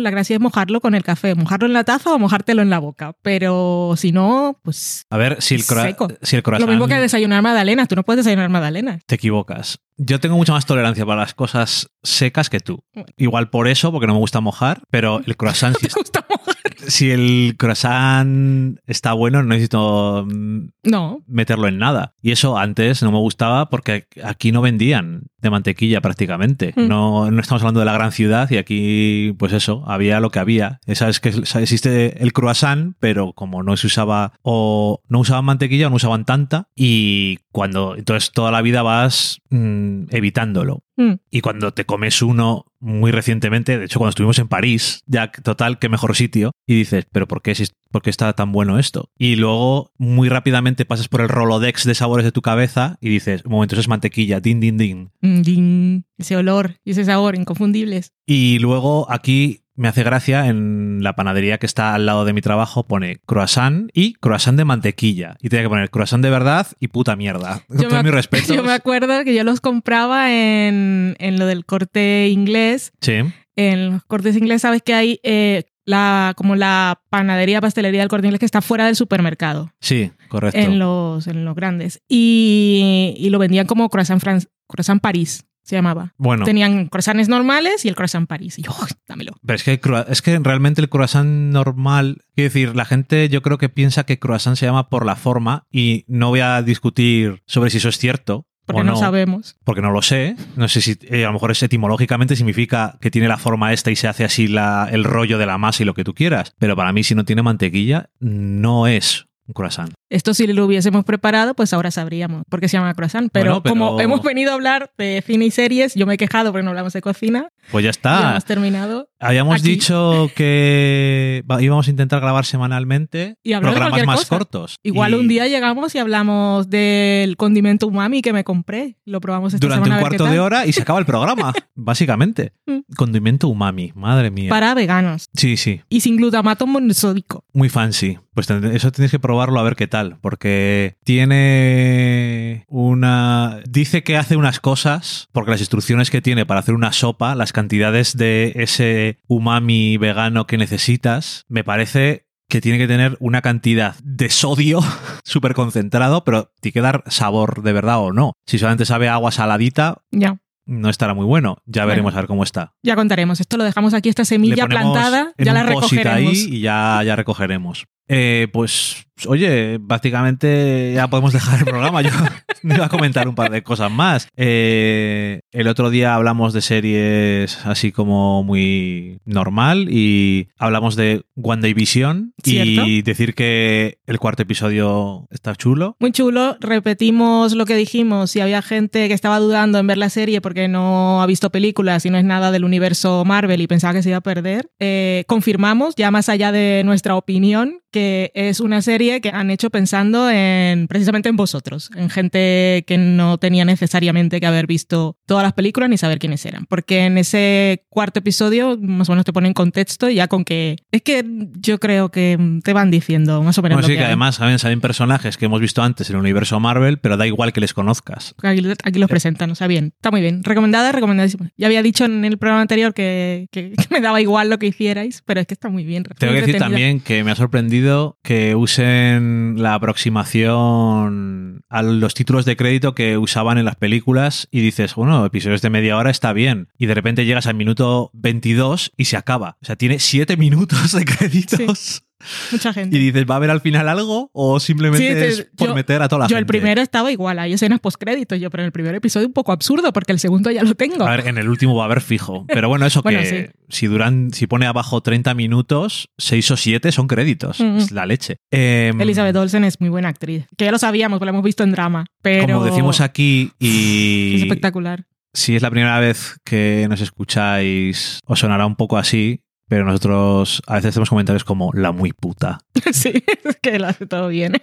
la 0.00 0.10
gracia 0.10 0.34
es 0.36 0.40
mojarlo 0.40 0.80
con 0.80 0.94
el 0.94 1.02
café, 1.02 1.34
mojarlo 1.34 1.66
en 1.66 1.72
la 1.72 1.84
taza 1.84 2.12
o 2.12 2.18
mojártelo 2.18 2.62
en 2.62 2.70
la 2.70 2.78
boca. 2.78 3.14
Pero 3.22 3.94
si 3.96 4.12
no, 4.12 4.58
pues 4.62 5.06
A 5.10 5.16
ver, 5.16 5.40
si 5.40 5.54
el, 5.54 5.62
Seco. 5.62 6.08
si 6.22 6.36
el 6.36 6.42
croissant... 6.42 6.68
lo 6.68 6.72
mismo 6.72 6.88
que 6.88 7.00
desayunar 7.00 7.42
magdalenas. 7.42 7.88
Tú 7.88 7.96
no 7.96 8.02
puedes 8.02 8.24
desayunar 8.24 8.48
magdalenas. 8.50 9.00
Te 9.06 9.14
equivocas. 9.14 9.78
Yo 9.98 10.18
tengo 10.20 10.36
mucha 10.36 10.52
más 10.52 10.66
tolerancia 10.66 11.06
para 11.06 11.20
las 11.20 11.34
cosas 11.34 11.90
secas 12.02 12.50
que 12.50 12.60
tú. 12.60 12.82
Bueno. 12.94 13.08
Igual 13.16 13.50
por 13.50 13.68
eso, 13.68 13.92
porque 13.92 14.06
no 14.06 14.14
me 14.14 14.18
gusta 14.18 14.40
mojar, 14.40 14.82
pero 14.90 15.20
el 15.26 15.36
croissant, 15.38 15.76
si, 15.78 15.88
¿Te 15.88 15.94
gusta 15.94 16.26
mojar? 16.28 16.56
Si 16.86 17.10
el 17.10 17.54
croissant 17.58 18.78
está 18.86 19.12
bueno, 19.12 19.42
no 19.42 19.48
necesito 19.48 20.26
mm, 20.28 20.68
No. 20.84 21.22
meterlo 21.26 21.68
en 21.68 21.78
nada. 21.78 22.14
Y 22.22 22.32
eso 22.32 22.58
antes 22.58 23.02
no 23.02 23.12
me 23.12 23.18
gustaba 23.18 23.68
porque 23.70 24.06
aquí 24.22 24.52
no 24.52 24.60
vendían 24.62 25.24
de 25.40 25.50
mantequilla 25.50 26.00
prácticamente. 26.00 26.72
Mm. 26.76 26.88
No, 26.88 27.30
no 27.30 27.40
estamos 27.40 27.62
hablando 27.62 27.80
de 27.80 27.86
la 27.86 27.92
gran 27.94 28.12
ciudad 28.12 28.50
y 28.50 28.56
aquí, 28.58 29.34
pues 29.38 29.52
eso, 29.52 29.82
había 29.86 30.20
lo 30.20 30.30
que 30.30 30.38
había. 30.38 30.80
Sabes 30.94 31.20
que 31.20 31.30
existe 31.30 32.22
el 32.22 32.32
croissant, 32.32 32.94
pero 33.00 33.32
como 33.32 33.62
no 33.62 33.76
se 33.76 33.86
usaba 33.88 34.32
o 34.42 35.00
no 35.08 35.20
usaban 35.20 35.44
mantequilla 35.44 35.86
o 35.86 35.90
no 35.90 35.96
usaban 35.96 36.24
tanta 36.24 36.68
y 36.76 37.38
cuando 37.50 37.96
entonces 37.96 38.32
toda 38.32 38.50
la 38.50 38.62
vida 38.62 38.82
vas 38.82 39.40
mm, 39.50 40.04
evitándolo. 40.10 40.84
Mm. 40.96 41.12
Y 41.30 41.40
cuando 41.40 41.72
te 41.72 41.86
comes 41.86 42.20
uno 42.22 42.66
muy 42.78 43.12
recientemente, 43.12 43.78
de 43.78 43.84
hecho 43.86 43.98
cuando 43.98 44.10
estuvimos 44.10 44.38
en 44.38 44.48
París, 44.48 45.02
ya 45.06 45.30
total, 45.30 45.78
qué 45.78 45.88
mejor 45.88 46.14
sitio, 46.16 46.50
y 46.66 46.74
dices, 46.74 47.06
pero 47.10 47.26
¿por 47.28 47.40
qué, 47.42 47.54
si- 47.54 47.64
por 47.90 48.02
qué 48.02 48.10
está 48.10 48.32
tan 48.34 48.52
bueno 48.52 48.78
esto? 48.78 49.08
Y 49.16 49.36
luego 49.36 49.92
muy 49.98 50.28
rápidamente 50.28 50.84
pasas 50.84 51.08
por 51.08 51.20
el 51.22 51.28
Rolodex 51.28 51.84
de 51.84 51.94
sabores 51.94 52.24
de 52.24 52.32
tu 52.32 52.42
cabeza 52.42 52.98
y 53.00 53.08
dices, 53.08 53.42
un 53.44 53.52
momento, 53.52 53.74
eso 53.74 53.80
es 53.80 53.88
mantequilla, 53.88 54.40
din, 54.40 54.60
din, 54.60 54.76
din. 54.76 55.10
Mm, 55.22 55.42
din. 55.42 56.04
Ese 56.18 56.36
olor 56.36 56.76
y 56.84 56.90
ese 56.92 57.04
sabor 57.04 57.36
inconfundibles. 57.36 58.12
Y 58.26 58.58
luego 58.58 59.10
aquí 59.10 59.61
me 59.82 59.88
hace 59.88 60.02
gracia 60.02 60.46
en 60.46 61.00
la 61.02 61.14
panadería 61.14 61.58
que 61.58 61.66
está 61.66 61.94
al 61.94 62.06
lado 62.06 62.24
de 62.24 62.32
mi 62.32 62.40
trabajo 62.40 62.86
pone 62.86 63.18
croissant 63.26 63.90
y 63.92 64.14
croissant 64.14 64.56
de 64.56 64.64
mantequilla. 64.64 65.36
Y 65.42 65.48
tenía 65.50 65.64
que 65.64 65.68
poner 65.68 65.90
croissant 65.90 66.22
de 66.24 66.30
verdad 66.30 66.66
y 66.80 66.88
puta 66.88 67.16
mierda. 67.16 67.62
Yo 67.68 67.88
todos 67.88 67.92
me, 67.92 68.02
mis 68.04 68.12
respetos. 68.14 68.48
yo 68.56 68.62
me 68.62 68.72
acuerdo 68.72 69.22
que 69.24 69.34
yo 69.34 69.44
los 69.44 69.60
compraba 69.60 70.32
en, 70.32 71.16
en 71.18 71.38
lo 71.38 71.46
del 71.46 71.66
corte 71.66 72.28
inglés. 72.30 72.92
Sí, 73.00 73.16
En 73.56 73.90
los 73.90 74.04
cortes 74.04 74.36
inglés, 74.36 74.62
sabes 74.62 74.80
que 74.82 74.94
hay 74.94 75.20
eh, 75.24 75.64
la, 75.84 76.32
como 76.36 76.54
la 76.56 77.02
panadería, 77.10 77.60
pastelería 77.60 78.00
del 78.00 78.08
corte 78.08 78.26
inglés 78.28 78.38
que 78.40 78.46
está 78.46 78.62
fuera 78.62 78.86
del 78.86 78.94
supermercado, 78.96 79.72
sí, 79.80 80.12
correcto. 80.28 80.58
en 80.58 80.78
los, 80.78 81.26
en 81.26 81.44
los 81.44 81.54
grandes. 81.56 82.00
Y, 82.08 83.14
y 83.18 83.30
lo 83.30 83.38
vendían 83.38 83.66
como 83.66 83.88
croissant, 83.90 84.22
Fran- 84.22 84.46
croissant 84.68 85.00
París, 85.02 85.44
se 85.62 85.76
llamaba. 85.76 86.12
Bueno, 86.18 86.44
Tenían 86.44 86.86
croissants 86.88 87.28
normales 87.28 87.84
y 87.84 87.88
el 87.88 87.94
croissant 87.94 88.28
París. 88.28 88.58
Y 88.58 88.62
yo, 88.62 88.72
"Uy, 88.82 88.88
dámelo. 89.08 89.32
pero 89.46 89.56
es 89.56 89.62
que, 89.64 89.80
es 90.08 90.22
que 90.22 90.38
realmente 90.40 90.80
el 90.80 90.88
croissant 90.88 91.28
normal, 91.52 92.22
quiero 92.34 92.48
decir, 92.48 92.74
la 92.76 92.84
gente 92.84 93.28
yo 93.28 93.42
creo 93.42 93.58
que 93.58 93.68
piensa 93.68 94.04
que 94.04 94.18
croissant 94.18 94.56
se 94.56 94.66
llama 94.66 94.88
por 94.88 95.06
la 95.06 95.16
forma 95.16 95.66
y 95.70 96.04
no 96.08 96.28
voy 96.30 96.40
a 96.40 96.62
discutir 96.62 97.42
sobre 97.46 97.70
si 97.70 97.78
eso 97.78 97.88
es 97.88 97.98
cierto. 97.98 98.46
Porque 98.64 98.84
no, 98.84 98.92
no 98.92 98.96
sabemos. 98.98 99.56
porque 99.64 99.82
no 99.82 99.90
lo 99.90 100.02
sé. 100.02 100.36
No 100.54 100.68
sé 100.68 100.80
si 100.80 100.96
eh, 101.10 101.24
a 101.24 101.26
lo 101.26 101.32
mejor 101.32 101.50
es 101.50 101.62
etimológicamente 101.64 102.36
significa 102.36 102.96
que 103.00 103.10
tiene 103.10 103.26
la 103.26 103.36
forma 103.36 103.72
esta 103.72 103.90
y 103.90 103.96
se 103.96 104.06
hace 104.06 104.24
así 104.24 104.46
la, 104.46 104.88
el 104.90 105.02
rollo 105.02 105.36
de 105.38 105.46
la 105.46 105.58
masa 105.58 105.82
y 105.82 105.86
lo 105.86 105.94
que 105.94 106.04
tú 106.04 106.14
quieras. 106.14 106.54
Pero 106.60 106.76
para 106.76 106.92
mí, 106.92 107.02
si 107.02 107.16
no 107.16 107.24
tiene 107.24 107.42
mantequilla, 107.42 108.10
no 108.20 108.86
es 108.86 109.26
croissant. 109.54 109.90
Esto 110.10 110.34
si 110.34 110.46
lo 110.46 110.66
hubiésemos 110.66 111.04
preparado, 111.04 111.54
pues 111.54 111.72
ahora 111.72 111.90
sabríamos 111.90 112.42
por 112.50 112.60
qué 112.60 112.68
se 112.68 112.76
llama 112.76 112.92
croissant. 112.94 113.30
Pero, 113.32 113.60
Bueno, 113.60 113.62
pero- 113.62 113.74
como 113.74 114.00
hemos 114.00 114.22
venido 114.22 114.50
a 114.50 114.54
hablar 114.54 114.92
de 114.98 115.22
cine 115.26 115.46
y 115.46 115.50
series, 115.50 115.94
yo 115.94 116.06
me 116.06 116.14
he 116.14 116.16
quejado 116.18 116.52
porque 116.52 116.62
no 116.64 116.70
hablamos 116.70 116.92
de 116.92 117.00
cocina. 117.00 117.48
Pues 117.70 117.82
ya 117.82 117.86
Ya 117.86 117.90
está. 117.90 118.30
hemos 118.32 118.44
terminado. 118.44 119.08
Habíamos 119.18 119.60
aquí. 119.60 119.70
dicho 119.70 120.28
que 120.36 121.44
íbamos 121.60 121.86
a 121.86 121.90
intentar 121.90 122.20
grabar 122.20 122.44
semanalmente 122.44 123.36
Y 123.42 123.54
programas 123.56 124.04
más 124.04 124.18
cosa. 124.20 124.28
cortos. 124.38 124.76
Igual 124.82 125.12
Y 125.12 125.14
un 125.14 125.28
día 125.28 125.46
llegamos 125.48 125.94
y 125.94 125.98
hablamos 125.98 126.68
del 126.68 127.36
condimento 127.36 127.86
umami 127.86 128.22
que 128.22 128.32
me 128.32 128.44
compré. 128.44 128.96
Lo 129.04 129.20
probamos 129.20 129.54
esta 129.54 129.64
Durante 129.66 129.84
semana. 129.86 130.02
un 130.02 130.08
cuarto 130.08 130.24
de 130.26 130.40
hora 130.40 130.66
y 130.66 130.72
se 130.72 130.82
acaba 130.82 130.98
el 130.98 131.06
programa, 131.06 131.52
básicamente. 131.74 132.52
Mm. 132.66 132.80
Condimento 132.96 133.48
umami, 133.48 133.92
madre 133.94 134.30
mía. 134.30 134.50
Para 134.50 134.74
veganos. 134.74 135.26
Sí, 135.34 135.56
sí. 135.56 135.80
Y 135.88 136.00
sin 136.00 136.16
glutamato 136.16 136.66
monosódico. 136.66 137.44
Muy 137.52 137.68
fancy. 137.68 138.18
Pues 138.34 138.48
eso 138.50 138.90
tienes 138.92 139.10
que 139.10 139.18
probarlo 139.42 139.60
a 139.60 139.64
ver 139.64 139.76
qué 139.76 139.88
tal, 139.88 140.18
porque 140.20 140.96
tiene 141.04 142.64
una... 142.68 143.60
Dice 143.68 144.02
que 144.02 144.16
hace 144.16 144.36
unas 144.36 144.60
cosas, 144.60 145.28
porque 145.32 145.50
las 145.50 145.60
instrucciones 145.60 146.10
que 146.10 146.20
tiene 146.22 146.46
para 146.46 146.60
hacer 146.60 146.74
una 146.74 146.92
sopa, 146.92 147.34
las 147.34 147.52
cantidades 147.52 148.16
de 148.16 148.52
ese 148.56 149.18
umami 149.26 149.96
vegano 149.96 150.46
que 150.46 150.58
necesitas, 150.58 151.44
me 151.48 151.64
parece 151.64 152.26
que 152.48 152.60
tiene 152.60 152.78
que 152.78 152.86
tener 152.86 153.16
una 153.18 153.40
cantidad 153.42 153.96
de 154.04 154.28
sodio 154.30 154.80
súper 155.24 155.54
concentrado, 155.54 156.22
pero 156.24 156.52
tiene 156.60 156.72
que 156.74 156.80
dar 156.82 157.02
sabor 157.08 157.62
de 157.62 157.72
verdad 157.72 157.98
o 158.00 158.12
no. 158.12 158.34
Si 158.46 158.58
solamente 158.58 158.84
sabe 158.84 159.08
agua 159.08 159.32
saladita, 159.32 160.02
Ya. 160.10 160.36
no 160.66 160.88
estará 160.90 161.14
muy 161.14 161.24
bueno. 161.26 161.56
Ya 161.66 161.82
Bueno. 161.82 161.88
veremos 161.88 162.14
a 162.14 162.18
ver 162.18 162.26
cómo 162.26 162.42
está. 162.44 162.74
Ya 162.82 162.94
contaremos. 162.94 163.40
Esto 163.40 163.56
lo 163.56 163.64
dejamos 163.64 163.94
aquí, 163.94 164.08
esta 164.08 164.24
semilla 164.24 164.66
plantada. 164.66 165.32
Ya 165.38 165.52
la 165.54 165.62
recogeremos. 165.64 166.12
ahí 166.32 166.46
y 166.50 166.60
ya, 166.60 167.00
ya 167.04 167.16
recogeremos. 167.16 167.86
Eh, 168.08 168.48
pues, 168.52 169.06
oye, 169.26 169.78
prácticamente 169.80 170.92
ya 170.94 171.08
podemos 171.08 171.32
dejar 171.32 171.60
el 171.60 171.64
programa. 171.64 172.02
Yo 172.02 172.10
me 172.62 172.74
iba 172.74 172.86
a 172.86 172.88
comentar 172.88 173.28
un 173.28 173.34
par 173.34 173.50
de 173.50 173.62
cosas 173.62 173.90
más. 173.90 174.28
Eh, 174.36 175.40
el 175.52 175.68
otro 175.68 175.90
día 175.90 176.14
hablamos 176.14 176.52
de 176.52 176.60
series 176.60 177.64
así 177.64 177.92
como 177.92 178.42
muy 178.42 179.18
normal 179.24 179.88
y 179.90 180.48
hablamos 180.58 180.96
de 180.96 181.22
One 181.40 181.62
Day 181.62 181.74
Vision 181.74 182.34
Cierto. 182.42 182.86
y 182.86 183.02
decir 183.02 183.34
que 183.34 183.98
el 184.06 184.18
cuarto 184.18 184.42
episodio 184.42 185.26
está 185.30 185.54
chulo. 185.54 185.96
Muy 186.00 186.12
chulo. 186.12 186.56
Repetimos 186.60 187.54
lo 187.54 187.66
que 187.66 187.76
dijimos. 187.76 188.30
Si 188.30 188.40
había 188.40 188.62
gente 188.62 189.08
que 189.08 189.14
estaba 189.14 189.38
dudando 189.38 189.78
en 189.78 189.86
ver 189.86 189.98
la 189.98 190.10
serie 190.10 190.40
porque 190.40 190.68
no 190.68 191.22
ha 191.22 191.26
visto 191.26 191.50
películas 191.50 192.04
y 192.06 192.10
no 192.10 192.18
es 192.18 192.24
nada 192.24 192.50
del 192.50 192.64
universo 192.64 193.24
Marvel 193.24 193.60
y 193.60 193.66
pensaba 193.66 193.94
que 193.94 194.02
se 194.02 194.10
iba 194.10 194.18
a 194.18 194.22
perder, 194.22 194.70
eh, 194.78 195.24
confirmamos, 195.26 195.94
ya 195.96 196.10
más 196.10 196.28
allá 196.28 196.52
de 196.52 196.82
nuestra 196.84 197.16
opinión, 197.16 197.81
que 197.92 198.32
es 198.34 198.58
una 198.60 198.82
serie 198.82 199.20
que 199.20 199.28
han 199.28 199.50
hecho 199.50 199.70
pensando 199.70 200.28
en 200.30 200.88
precisamente 200.88 201.28
en 201.28 201.36
vosotros, 201.36 201.90
en 201.94 202.10
gente 202.10 202.84
que 202.86 202.98
no 202.98 203.38
tenía 203.38 203.64
necesariamente 203.64 204.40
que 204.40 204.46
haber 204.46 204.66
visto 204.66 205.16
todas 205.26 205.44
las 205.44 205.52
películas 205.52 205.90
ni 205.90 205.98
saber 205.98 206.18
quiénes 206.18 206.44
eran. 206.46 206.66
Porque 206.66 207.04
en 207.04 207.18
ese 207.18 207.84
cuarto 207.88 208.20
episodio 208.20 208.78
más 208.80 209.08
o 209.08 209.12
menos 209.12 209.24
te 209.24 209.32
ponen 209.32 209.48
en 209.48 209.54
contexto 209.54 210.08
y 210.08 210.14
ya 210.16 210.26
con 210.28 210.44
que... 210.44 210.76
Es 210.90 211.02
que 211.02 211.24
yo 211.60 211.78
creo 211.78 212.10
que 212.10 212.38
te 212.64 212.72
van 212.72 212.90
diciendo 212.90 213.42
más 213.42 213.58
o 213.58 213.62
menos 213.62 213.76
Bueno, 213.76 213.88
lo 213.88 213.92
sí, 213.94 213.98
que 213.98 214.04
además 214.04 214.36
saben, 214.36 214.58
salen 214.58 214.80
personajes 214.80 215.36
que 215.36 215.44
hemos 215.44 215.60
visto 215.60 215.82
antes 215.82 216.08
en 216.10 216.16
el 216.16 216.20
universo 216.20 216.58
Marvel, 216.60 216.98
pero 216.98 217.16
da 217.16 217.26
igual 217.26 217.52
que 217.52 217.60
les 217.60 217.74
conozcas. 217.74 218.34
Aquí, 218.42 218.62
aquí 218.84 218.98
los 218.98 219.10
presentan, 219.10 219.50
o 219.50 219.54
sea, 219.54 219.66
bien. 219.66 219.92
Está 219.96 220.10
muy 220.10 220.22
bien. 220.22 220.42
Recomendada, 220.42 220.92
recomendadísima. 220.92 221.50
Ya 221.58 221.66
había 221.66 221.82
dicho 221.82 222.04
en 222.06 222.24
el 222.24 222.38
programa 222.38 222.62
anterior 222.62 222.94
que, 222.94 223.48
que- 223.52 223.72
que 223.76 223.86
me 223.90 224.00
daba 224.00 224.20
igual 224.22 224.48
lo 224.48 224.58
que 224.58 224.66
hicierais, 224.68 225.22
pero 225.26 225.40
es 225.40 225.46
que 225.46 225.54
está 225.54 225.68
muy 225.68 225.84
bien. 225.84 226.04
Tengo 226.18 226.32
que 226.32 226.40
decir 226.40 226.58
también 226.58 227.00
que 227.00 227.22
me 227.24 227.30
ha 227.30 227.34
sorprendido 227.34 227.81
que 228.22 228.54
usen 228.54 229.56
la 229.58 229.74
aproximación 229.74 231.64
a 231.68 231.82
los 231.82 232.14
títulos 232.14 232.44
de 232.44 232.56
crédito 232.56 232.94
que 232.94 233.18
usaban 233.18 233.58
en 233.58 233.64
las 233.64 233.76
películas 233.76 234.48
y 234.50 234.60
dices, 234.60 234.94
bueno, 234.94 235.24
episodios 235.24 235.62
de 235.62 235.70
media 235.70 235.96
hora 235.96 236.10
está 236.10 236.32
bien. 236.32 236.68
Y 236.78 236.86
de 236.86 236.94
repente 236.94 237.24
llegas 237.24 237.46
al 237.46 237.54
minuto 237.54 238.10
22 238.14 238.92
y 238.96 239.06
se 239.06 239.16
acaba. 239.16 239.56
O 239.62 239.66
sea, 239.66 239.76
tiene 239.76 239.98
7 239.98 240.36
minutos 240.38 240.92
de 240.92 241.04
créditos. 241.04 242.04
Mucha 242.50 242.72
gente. 242.74 242.96
Y 242.96 243.00
dices, 243.00 243.24
¿va 243.28 243.34
a 243.34 243.36
haber 243.38 243.50
al 243.50 243.60
final 243.60 243.88
algo? 243.88 244.30
¿O 244.32 244.60
simplemente 244.60 245.32
Sí, 245.32 245.40
es 245.42 245.48
por 245.56 245.68
yo- 245.68 245.74
meter 245.74 246.02
a 246.02 246.08
toda 246.08 246.20
la 246.20 246.24
yo 246.26 246.36
gente? 246.36 246.40
el 246.40 246.46
primero 246.46 246.80
estaba 246.82 247.10
igual, 247.12 247.38
hay 247.38 247.52
escenas 247.54 247.80
postcréditos, 247.80 248.38
yo, 248.40 248.50
pero 248.50 248.62
en 248.62 248.66
el 248.66 248.72
primer 248.72 248.94
episodio 248.94 249.26
un 249.26 249.32
poco 249.32 249.52
absurdo 249.52 249.92
porque 249.92 250.12
el 250.12 250.18
segundo 250.18 250.50
ya 250.50 250.62
lo 250.62 250.74
tengo. 250.74 251.04
A 251.06 251.10
ver, 251.16 251.26
en 251.28 251.38
el 251.38 251.48
último 251.48 251.74
va 251.76 251.82
a 251.84 251.86
haber 251.86 252.00
fijo. 252.00 252.44
Pero 252.48 252.68
bueno, 252.68 252.86
eso 252.86 253.02
Bueno, 253.02 253.20
que 253.20 253.50
si 253.68 253.86
duran, 253.86 254.32
si 254.32 254.46
pone 254.46 254.66
abajo 254.66 255.00
30 255.00 255.34
minutos, 255.34 256.08
6 256.18 256.50
o 256.52 256.56
7 256.56 256.92
son 256.92 257.08
créditos. 257.08 257.60
Mm. 257.60 257.76
Es 257.78 257.90
la 257.92 258.06
leche. 258.06 258.36
Em, 258.50 259.00
Elizabeth 259.00 259.34
Olsen 259.36 259.64
es 259.64 259.80
muy 259.80 259.88
buena 259.90 260.08
actriz, 260.08 260.46
que 260.56 260.64
ya 260.66 260.70
lo 260.72 260.78
sabíamos, 260.78 261.20
lo 261.20 261.28
hemos 261.28 261.42
visto 261.42 261.62
en 261.64 261.72
drama, 261.72 262.04
pero 262.22 262.46
Como 262.54 262.64
decimos 262.64 263.00
aquí, 263.00 263.52
y 263.58 264.36
es 264.36 264.42
espectacular. 264.42 265.04
si 265.32 265.56
es 265.56 265.62
la 265.62 265.70
primera 265.70 265.98
vez 266.00 266.36
que 266.44 266.86
nos 266.88 267.00
escucháis, 267.00 268.20
os 268.26 268.38
sonará 268.38 268.66
un 268.66 268.76
poco 268.76 268.98
así, 268.98 269.40
pero 269.72 269.86
nosotros 269.86 270.60
a 270.66 270.74
veces 270.74 270.90
hacemos 270.90 271.08
comentarios 271.08 271.44
como 271.44 271.70
la 271.72 271.92
muy 271.92 272.12
puta. 272.12 272.58
sí, 272.92 273.24
es 273.44 273.56
que 273.62 273.78
lo 273.78 273.86
hace 273.86 274.06
todo 274.06 274.28
bien. 274.28 274.52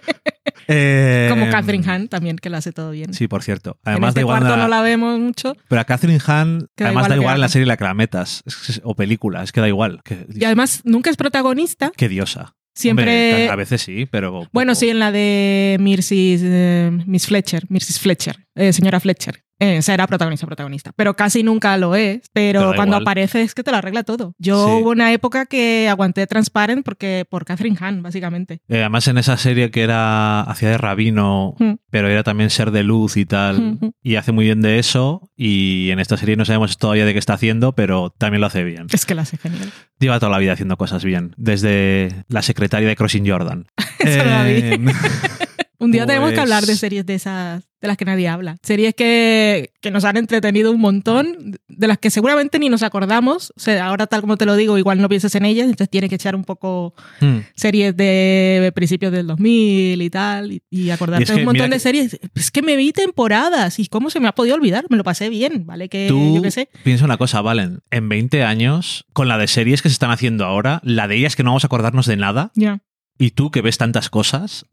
Eh, 0.72 1.26
Como 1.30 1.48
Catherine 1.50 1.84
Hahn 1.84 2.06
también, 2.08 2.36
que 2.36 2.48
lo 2.48 2.56
hace 2.56 2.70
todo 2.70 2.92
bien. 2.92 3.12
Sí, 3.12 3.26
por 3.26 3.42
cierto. 3.42 3.78
en 3.84 3.92
Además 3.92 4.08
este 4.10 4.20
da 4.20 4.22
igual. 4.22 4.38
cuarto 4.40 4.56
la- 4.56 4.62
no 4.62 4.68
la 4.68 4.82
vemos 4.82 5.18
mucho. 5.18 5.56
Pero 5.68 5.80
a 5.80 5.84
Catherine 5.84 6.20
Hahn, 6.24 6.68
Que 6.76 6.84
da 6.84 6.90
además 6.90 7.06
igual 7.06 7.08
da 7.08 7.14
que 7.14 7.20
igual 7.22 7.34
en 7.36 7.40
la 7.40 7.48
serie 7.48 7.66
la 7.66 7.76
que 7.76 7.84
la 7.84 7.94
metas. 7.94 8.42
Es 8.46 8.56
que 8.56 8.72
es- 8.72 8.80
o 8.84 8.94
película, 8.94 9.42
es 9.42 9.50
que 9.52 9.60
da 9.60 9.66
igual. 9.68 10.00
Qué, 10.04 10.26
Y 10.32 10.44
además 10.44 10.82
nunca 10.84 11.10
es 11.10 11.16
protagonista, 11.16 11.90
qué 11.96 12.08
diosa. 12.08 12.54
siempre... 12.74 13.30
Hombre, 13.32 13.48
a 13.50 13.56
veces 13.56 13.82
sí, 13.82 14.06
pero. 14.06 14.46
Bueno, 14.52 14.74
sí, 14.76 14.90
en 14.90 15.00
la 15.00 15.10
de 15.10 15.76
Mrs. 15.80 16.12
eh, 16.12 16.90
Miss 17.06 17.26
Fletcher, 17.26 17.64
Mrs. 17.68 17.98
Fletcher, 17.98 18.46
eh, 18.54 18.72
señora 18.72 19.00
Fletcher. 19.00 19.42
Eh, 19.60 19.76
esa 19.76 19.94
era 19.94 20.06
protagonista, 20.06 20.46
protagonista. 20.46 20.92
Pero 20.96 21.14
casi 21.14 21.42
nunca 21.42 21.76
lo 21.76 21.94
es. 21.94 22.22
Pero, 22.32 22.72
cuando 22.74 22.96
igual. 22.96 23.02
aparece 23.02 23.42
es 23.42 23.54
que 23.54 23.62
te 23.62 23.70
lo 23.70 23.76
arregla 23.76 24.02
todo. 24.02 24.34
Yo 24.38 24.64
Sí. 24.66 24.72
hubo 24.72 24.90
una 24.90 25.12
época 25.12 25.44
que 25.46 25.86
aguanté 25.88 26.26
Transparent 26.26 26.84
porque, 26.84 27.26
por 27.28 27.44
Catherine 27.44 27.76
Hahn, 27.78 28.02
básicamente. 28.02 28.62
Eh, 28.68 28.80
además, 28.80 29.06
en 29.08 29.18
esa 29.18 29.36
serie 29.36 29.70
que 29.70 29.82
era. 29.82 30.40
hacía 30.40 30.70
de 30.70 30.78
rabino, 30.78 31.54
Mm. 31.58 31.72
pero 31.90 32.08
era 32.08 32.22
también 32.22 32.50
ser 32.50 32.70
de 32.70 32.82
luz 32.82 33.16
y 33.18 33.26
tal. 33.26 33.76
Ujú. 33.76 33.92
Y 34.02 34.16
hace 34.16 34.32
muy 34.32 34.46
bien 34.46 34.62
de 34.62 34.78
eso. 34.78 35.30
Y 35.36 35.90
en 35.90 36.00
esta 36.00 36.16
serie 36.16 36.36
no 36.36 36.44
sabemos 36.44 36.78
todavía 36.78 37.04
de 37.04 37.12
qué 37.12 37.18
está 37.18 37.34
haciendo, 37.34 37.74
pero 37.74 38.10
también 38.16 38.40
lo 38.40 38.46
hace 38.46 38.64
bien. 38.64 38.86
Es 38.92 39.04
que 39.06 39.14
la 39.14 39.22
hace 39.22 39.36
genial. 39.36 39.70
Lleva 39.98 40.18
toda 40.18 40.32
la 40.32 40.38
vida 40.38 40.52
haciendo 40.54 40.76
cosas 40.78 41.04
bien. 41.04 41.34
Desde 41.36 42.24
la 42.28 42.40
secretaria 42.42 42.88
de 42.88 42.96
Crossing 42.96 43.28
Jordan. 43.28 43.66
Eso 43.98 44.22
vi. 44.24 44.50
Eh, 44.52 44.78
Un 45.78 45.92
día 45.92 46.06
tenemos 46.06 46.30
que 46.30 46.34
Pues- 46.36 46.42
hablar 46.42 46.64
de 46.64 46.76
series 46.76 47.06
de 47.06 47.14
esas 47.14 47.64
de 47.80 47.88
las 47.88 47.96
que 47.96 48.04
nadie 48.04 48.28
habla. 48.28 48.56
Series 48.62 48.94
que, 48.94 49.72
que 49.80 49.90
nos 49.90 50.04
han 50.04 50.16
entretenido 50.16 50.70
un 50.72 50.80
montón, 50.80 51.58
de 51.68 51.86
las 51.88 51.98
que 51.98 52.10
seguramente 52.10 52.58
ni 52.58 52.68
nos 52.68 52.82
acordamos. 52.82 53.52
O 53.56 53.60
sea, 53.60 53.86
ahora 53.86 54.06
tal 54.06 54.20
como 54.20 54.36
te 54.36 54.46
lo 54.46 54.54
digo, 54.56 54.76
igual 54.78 55.00
no 55.00 55.08
piensas 55.08 55.34
en 55.34 55.44
ellas, 55.44 55.64
entonces 55.66 55.88
tienes 55.90 56.08
que 56.10 56.16
echar 56.16 56.34
un 56.36 56.44
poco 56.44 56.94
Hmm. 57.20 57.38
series 57.54 57.96
de 57.96 58.72
principios 58.74 59.12
del 59.12 59.26
2000 59.26 60.02
y 60.02 60.10
tal, 60.10 60.52
y, 60.52 60.62
y 60.70 60.90
acordarte 60.90 61.22
Y 61.22 61.24
es 61.24 61.30
que 61.30 61.36
un 61.38 61.44
montón 61.44 61.70
de 61.70 61.78
series. 61.78 62.18
Es 62.34 62.50
que 62.50 62.62
me 62.62 62.76
vi 62.76 62.92
temporadas 62.92 63.78
y 63.78 63.86
cómo 63.86 64.10
se 64.10 64.20
me 64.20 64.28
ha 64.28 64.32
podido 64.32 64.54
olvidar, 64.56 64.86
me 64.90 64.96
lo 64.96 65.04
pasé 65.04 65.28
bien, 65.28 65.66
¿vale? 65.66 65.88
Que 65.88 66.06
Tú 66.08 66.36
yo 66.36 66.42
qué 66.42 66.50
sé. 66.50 66.68
piensa 66.84 67.04
una 67.04 67.16
cosa, 67.16 67.40
Valen. 67.40 67.80
En 67.90 68.08
20 68.08 68.42
años, 68.44 69.06
con 69.12 69.28
la 69.28 69.38
de 69.38 69.46
series 69.48 69.82
que 69.82 69.88
se 69.88 69.94
están 69.94 70.10
haciendo 70.10 70.44
ahora, 70.44 70.80
la 70.84 71.08
de 71.08 71.16
ellas 71.16 71.36
que 71.36 71.42
no 71.42 71.50
vamos 71.50 71.64
a 71.64 71.66
acordarnos 71.68 72.06
de 72.06 72.16
nada, 72.16 72.50
Ya. 72.54 72.80
Y 73.20 73.32
tú 73.32 73.50
que 73.50 73.60
ves 73.60 73.76
tantas 73.78 74.08
cosas, 74.10 74.64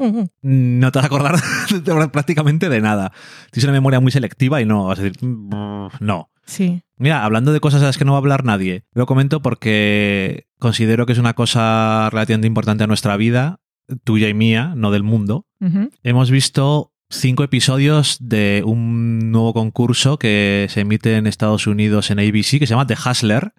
no 0.42 0.92
te 0.92 0.98
vas 1.00 1.04
a 1.04 1.08
acordar 1.08 1.36
de- 1.84 2.10
prácticamente 2.10 2.70
de 2.70 2.80
nada. 2.82 3.12
Tienes 3.52 3.66
una 3.66 3.74
memoria 3.74 4.00
muy 4.00 4.12
selectiva 4.12 4.62
y 4.62 4.66
no 4.66 4.86
vas 4.86 5.00
a 5.00 5.04
decir, 5.04 5.24
"Mm, 5.24 5.88
no. 6.00 6.32
Sí. 6.46 6.82
Mira, 6.98 7.26
hablando 7.26 7.52
de 7.52 7.60
cosas 7.60 7.82
a 7.84 7.86
las 7.88 7.98
que 7.98 8.06
no 8.06 8.14
va 8.14 8.20
a 8.20 8.22
hablar 8.22 8.46
nadie, 8.46 8.86
lo 8.94 9.06
comento 9.06 9.42
porque 9.42 10.48
considero 10.60 11.06
que 11.06 11.12
es 11.12 11.20
una 11.20 11.34
cosa 11.34 12.10
relativamente 12.10 12.48
importante 12.48 12.86
a 12.86 12.88
nuestra 12.88 13.18
vida, 13.18 13.60
tuya 14.06 14.30
y 14.30 14.34
mía, 14.34 14.74
no 14.78 14.92
del 14.92 15.04
mundo. 15.04 15.46
Hemos 16.04 16.32
visto 16.32 16.94
cinco 17.10 17.44
episodios 17.44 18.18
de 18.20 18.64
un 18.66 19.32
nuevo 19.32 19.54
concurso 19.54 20.20
que 20.20 20.68
se 20.70 20.82
emite 20.82 21.16
en 21.16 21.28
Estados 21.28 21.68
Unidos 21.68 22.12
en 22.12 22.20
ABC, 22.20 22.60
que 22.60 22.68
se 22.68 22.74
llama 22.74 22.88
The 22.88 22.96
Hustler, 22.96 23.54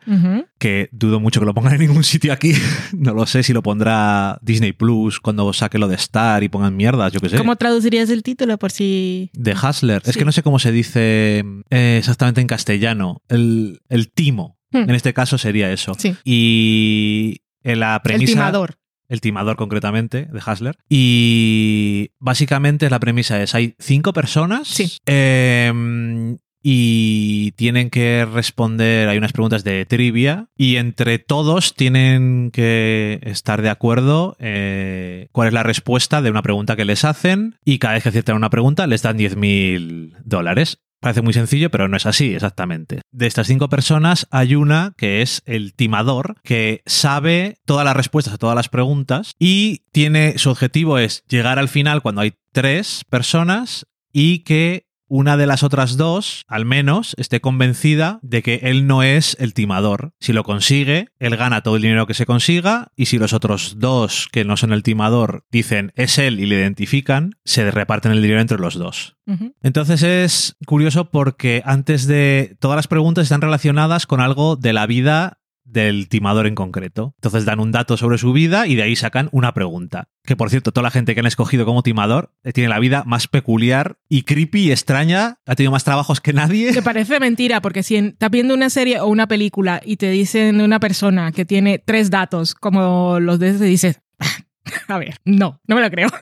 que 0.58 0.88
dudo 0.92 1.20
mucho 1.20 1.40
que 1.40 1.46
lo 1.46 1.54
pongan 1.54 1.74
en 1.74 1.80
ningún 1.80 2.04
sitio 2.04 2.32
aquí. 2.32 2.52
No 2.92 3.14
lo 3.14 3.26
sé 3.26 3.42
si 3.42 3.52
lo 3.52 3.62
pondrá 3.62 4.38
Disney 4.42 4.72
Plus 4.72 5.20
cuando 5.20 5.52
saque 5.52 5.78
lo 5.78 5.88
de 5.88 5.94
Star 5.94 6.42
y 6.42 6.48
pongan 6.48 6.76
mierdas, 6.76 7.12
yo 7.12 7.20
qué 7.20 7.28
sé. 7.28 7.36
¿Cómo 7.36 7.56
traducirías 7.56 8.10
el 8.10 8.22
título 8.22 8.58
por 8.58 8.70
si... 8.70 9.30
The 9.40 9.54
Hustler. 9.54 10.02
Es 10.04 10.16
que 10.16 10.24
no 10.24 10.32
sé 10.32 10.42
cómo 10.42 10.58
se 10.58 10.72
dice 10.72 11.44
eh, 11.70 11.96
exactamente 11.98 12.40
en 12.40 12.46
castellano. 12.46 13.22
El, 13.28 13.80
el 13.88 14.10
timo. 14.10 14.58
Hmm. 14.72 14.88
En 14.88 14.90
este 14.90 15.14
caso 15.14 15.38
sería 15.38 15.70
eso. 15.72 15.94
Sí. 15.98 16.16
Y 16.24 17.42
en 17.62 17.80
la 17.80 18.00
premisa... 18.02 18.32
El 18.32 18.36
timador. 18.36 18.78
El 19.08 19.20
timador 19.20 19.56
concretamente, 19.56 20.26
de 20.26 20.40
Hasler. 20.44 20.76
Y 20.88 22.10
básicamente 22.18 22.90
la 22.90 23.00
premisa 23.00 23.42
es, 23.42 23.54
hay 23.54 23.74
cinco 23.78 24.12
personas 24.12 24.68
Sí. 24.68 24.98
eh, 25.06 26.36
y 26.62 27.52
tienen 27.52 27.88
que 27.88 28.26
responder, 28.30 29.08
hay 29.08 29.16
unas 29.16 29.32
preguntas 29.32 29.62
de 29.64 29.86
trivia 29.86 30.48
y 30.56 30.76
entre 30.76 31.18
todos 31.18 31.74
tienen 31.74 32.50
que 32.52 33.20
estar 33.22 33.62
de 33.62 33.70
acuerdo 33.70 34.36
eh, 34.40 35.28
cuál 35.32 35.48
es 35.48 35.54
la 35.54 35.62
respuesta 35.62 36.20
de 36.20 36.30
una 36.30 36.42
pregunta 36.42 36.74
que 36.76 36.84
les 36.84 37.04
hacen 37.04 37.56
y 37.64 37.78
cada 37.78 37.94
vez 37.94 38.02
que 38.02 38.08
aciertan 38.08 38.36
una 38.36 38.50
pregunta 38.50 38.86
les 38.86 39.02
dan 39.02 39.16
10.000 39.16 40.16
dólares. 40.24 40.80
Parece 41.00 41.22
muy 41.22 41.32
sencillo, 41.32 41.70
pero 41.70 41.86
no 41.86 41.96
es 41.96 42.06
así 42.06 42.34
exactamente. 42.34 43.00
De 43.12 43.26
estas 43.26 43.46
cinco 43.46 43.68
personas 43.68 44.26
hay 44.30 44.56
una 44.56 44.94
que 44.96 45.22
es 45.22 45.42
el 45.46 45.74
timador, 45.74 46.36
que 46.42 46.82
sabe 46.86 47.58
todas 47.64 47.84
las 47.84 47.96
respuestas 47.96 48.34
a 48.34 48.38
todas 48.38 48.56
las 48.56 48.68
preguntas 48.68 49.34
y 49.38 49.82
tiene 49.92 50.38
su 50.38 50.50
objetivo 50.50 50.98
es 50.98 51.24
llegar 51.28 51.58
al 51.58 51.68
final 51.68 52.02
cuando 52.02 52.22
hay 52.22 52.34
tres 52.52 53.02
personas 53.08 53.86
y 54.12 54.40
que 54.40 54.87
una 55.08 55.36
de 55.36 55.46
las 55.46 55.62
otras 55.62 55.96
dos, 55.96 56.44
al 56.46 56.64
menos, 56.64 57.14
esté 57.18 57.40
convencida 57.40 58.20
de 58.22 58.42
que 58.42 58.60
él 58.62 58.86
no 58.86 59.02
es 59.02 59.36
el 59.40 59.54
timador. 59.54 60.12
Si 60.20 60.32
lo 60.32 60.44
consigue, 60.44 61.08
él 61.18 61.36
gana 61.36 61.62
todo 61.62 61.76
el 61.76 61.82
dinero 61.82 62.06
que 62.06 62.14
se 62.14 62.26
consiga 62.26 62.92
y 62.96 63.06
si 63.06 63.18
los 63.18 63.32
otros 63.32 63.76
dos 63.78 64.28
que 64.30 64.44
no 64.44 64.56
son 64.56 64.72
el 64.72 64.82
timador 64.82 65.44
dicen 65.50 65.92
es 65.96 66.18
él 66.18 66.40
y 66.40 66.46
le 66.46 66.56
identifican, 66.56 67.36
se 67.44 67.70
reparten 67.70 68.12
el 68.12 68.22
dinero 68.22 68.40
entre 68.40 68.58
los 68.58 68.74
dos. 68.74 69.16
Entonces 69.62 70.02
es 70.02 70.56
curioso 70.66 71.10
porque 71.10 71.62
antes 71.66 72.06
de 72.06 72.56
todas 72.60 72.76
las 72.76 72.86
preguntas 72.86 73.24
están 73.24 73.42
relacionadas 73.42 74.06
con 74.06 74.22
algo 74.22 74.56
de 74.56 74.72
la 74.72 74.86
vida 74.86 75.38
del 75.68 76.08
timador 76.08 76.46
en 76.46 76.54
concreto. 76.54 77.14
Entonces 77.18 77.44
dan 77.44 77.60
un 77.60 77.72
dato 77.72 77.96
sobre 77.96 78.18
su 78.18 78.32
vida 78.32 78.66
y 78.66 78.74
de 78.74 78.82
ahí 78.82 78.96
sacan 78.96 79.28
una 79.32 79.54
pregunta. 79.54 80.08
Que 80.24 80.36
por 80.36 80.50
cierto, 80.50 80.72
toda 80.72 80.82
la 80.82 80.90
gente 80.90 81.14
que 81.14 81.20
han 81.20 81.26
escogido 81.26 81.64
como 81.64 81.82
timador 81.82 82.32
eh, 82.42 82.52
tiene 82.52 82.68
la 82.68 82.78
vida 82.78 83.04
más 83.06 83.28
peculiar 83.28 83.98
y 84.08 84.22
creepy 84.22 84.68
y 84.68 84.70
extraña. 84.70 85.38
Ha 85.46 85.54
tenido 85.54 85.72
más 85.72 85.84
trabajos 85.84 86.20
que 86.20 86.32
nadie. 86.32 86.72
Te 86.72 86.82
parece 86.82 87.20
mentira, 87.20 87.60
porque 87.60 87.82
si 87.82 87.96
estás 87.96 88.30
viendo 88.30 88.54
una 88.54 88.70
serie 88.70 89.00
o 89.00 89.06
una 89.06 89.28
película 89.28 89.80
y 89.84 89.96
te 89.96 90.10
dicen 90.10 90.58
de 90.58 90.64
una 90.64 90.80
persona 90.80 91.32
que 91.32 91.44
tiene 91.44 91.78
tres 91.78 92.10
datos 92.10 92.54
como 92.54 93.20
los 93.20 93.38
de 93.38 93.50
ese, 93.50 93.64
dices, 93.64 94.00
a 94.88 94.98
ver, 94.98 95.16
no, 95.24 95.60
no 95.66 95.76
me 95.76 95.82
lo 95.82 95.90
creo. 95.90 96.08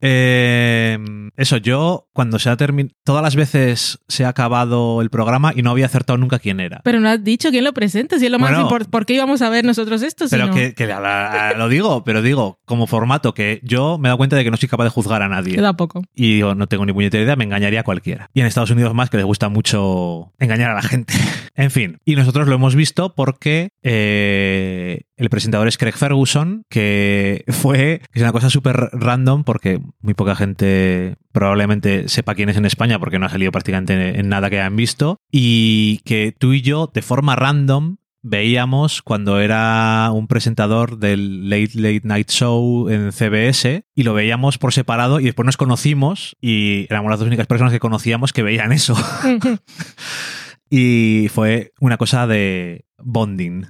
Eh, 0.00 0.96
eso, 1.36 1.56
yo 1.56 2.07
cuando 2.18 2.40
se 2.40 2.50
ha 2.50 2.56
terminado, 2.56 2.92
todas 3.04 3.22
las 3.22 3.36
veces 3.36 4.00
se 4.08 4.24
ha 4.24 4.28
acabado 4.30 5.00
el 5.02 5.08
programa 5.08 5.52
y 5.54 5.62
no 5.62 5.70
había 5.70 5.86
acertado 5.86 6.16
nunca 6.16 6.40
quién 6.40 6.58
era. 6.58 6.80
Pero 6.82 6.98
no 6.98 7.08
has 7.08 7.22
dicho 7.22 7.50
quién 7.50 7.62
lo 7.62 7.72
presenta, 7.72 8.18
si 8.18 8.26
es 8.26 8.32
lo 8.32 8.40
más 8.40 8.50
Bueno. 8.50 8.64
importante. 8.64 8.90
¿Por 8.90 9.06
qué 9.06 9.14
íbamos 9.14 9.40
a 9.40 9.48
ver 9.50 9.64
nosotros 9.64 10.02
esto? 10.02 10.24
Pero 10.28 10.48
no? 10.48 10.52
que, 10.54 10.74
que 10.74 10.88
la- 10.88 10.98
la- 10.98 11.54
lo 11.56 11.68
digo, 11.68 12.02
pero 12.02 12.20
digo, 12.20 12.58
como 12.64 12.88
formato, 12.88 13.34
que 13.34 13.60
yo 13.62 13.98
me 13.98 14.08
he 14.08 14.10
dado 14.10 14.18
cuenta 14.18 14.34
de 14.34 14.42
que 14.42 14.50
no 14.50 14.56
soy 14.56 14.68
capaz 14.68 14.82
de 14.82 14.90
juzgar 14.90 15.22
a 15.22 15.28
nadie. 15.28 15.54
Yo 15.54 15.62
tampoco. 15.62 16.02
Y 16.12 16.34
digo, 16.34 16.56
no 16.56 16.66
tengo 16.66 16.84
ni 16.84 16.92
puñetera 16.92 17.22
idea, 17.22 17.36
me 17.36 17.44
engañaría 17.44 17.80
a 17.80 17.84
cualquiera. 17.84 18.30
Y 18.34 18.40
en 18.40 18.46
Estados 18.46 18.72
Unidos 18.72 18.92
más, 18.94 19.10
que 19.10 19.16
les 19.16 19.24
gusta 19.26 19.48
mucho 19.48 20.32
engañar 20.40 20.72
a 20.72 20.74
la 20.74 20.82
gente. 20.82 21.14
en 21.54 21.70
fin, 21.70 21.98
y 22.04 22.16
nosotros 22.16 22.48
lo 22.48 22.56
hemos 22.56 22.74
visto 22.74 23.14
porque 23.14 23.70
eh, 23.82 25.02
el 25.16 25.30
presentador 25.30 25.68
es 25.68 25.78
Craig 25.78 25.92
Ferguson, 25.94 26.62
que 26.68 27.44
fue, 27.48 28.00
que 28.12 28.18
es 28.18 28.22
una 28.22 28.32
cosa 28.32 28.50
súper 28.50 28.76
random, 28.92 29.44
porque 29.44 29.80
muy 30.00 30.14
poca 30.14 30.34
gente 30.34 31.16
probablemente 31.38 32.08
sepa 32.08 32.34
quién 32.34 32.48
es 32.48 32.56
en 32.56 32.64
España, 32.64 32.98
porque 32.98 33.20
no 33.20 33.26
ha 33.26 33.28
salido 33.28 33.52
prácticamente 33.52 34.18
en 34.18 34.28
nada 34.28 34.50
que 34.50 34.58
hayan 34.58 34.74
visto, 34.74 35.18
y 35.30 36.00
que 36.04 36.34
tú 36.36 36.52
y 36.52 36.62
yo, 36.62 36.90
de 36.92 37.00
forma 37.00 37.36
random, 37.36 37.98
veíamos 38.22 39.02
cuando 39.02 39.38
era 39.38 40.10
un 40.12 40.26
presentador 40.26 40.98
del 40.98 41.48
Late 41.48 41.70
Late 41.74 42.00
Night 42.02 42.28
Show 42.28 42.88
en 42.88 43.12
CBS 43.12 43.84
y 43.94 44.02
lo 44.02 44.14
veíamos 44.14 44.58
por 44.58 44.72
separado 44.72 45.20
y 45.20 45.26
después 45.26 45.46
nos 45.46 45.56
conocimos 45.56 46.36
y 46.40 46.86
éramos 46.90 47.10
las 47.10 47.20
dos 47.20 47.28
únicas 47.28 47.46
personas 47.46 47.72
que 47.72 47.78
conocíamos 47.78 48.32
que 48.32 48.42
veían 48.42 48.72
eso. 48.72 48.96
y 50.70 51.28
fue 51.30 51.72
una 51.80 51.96
cosa 51.96 52.26
de 52.26 52.84
bonding. 52.98 53.64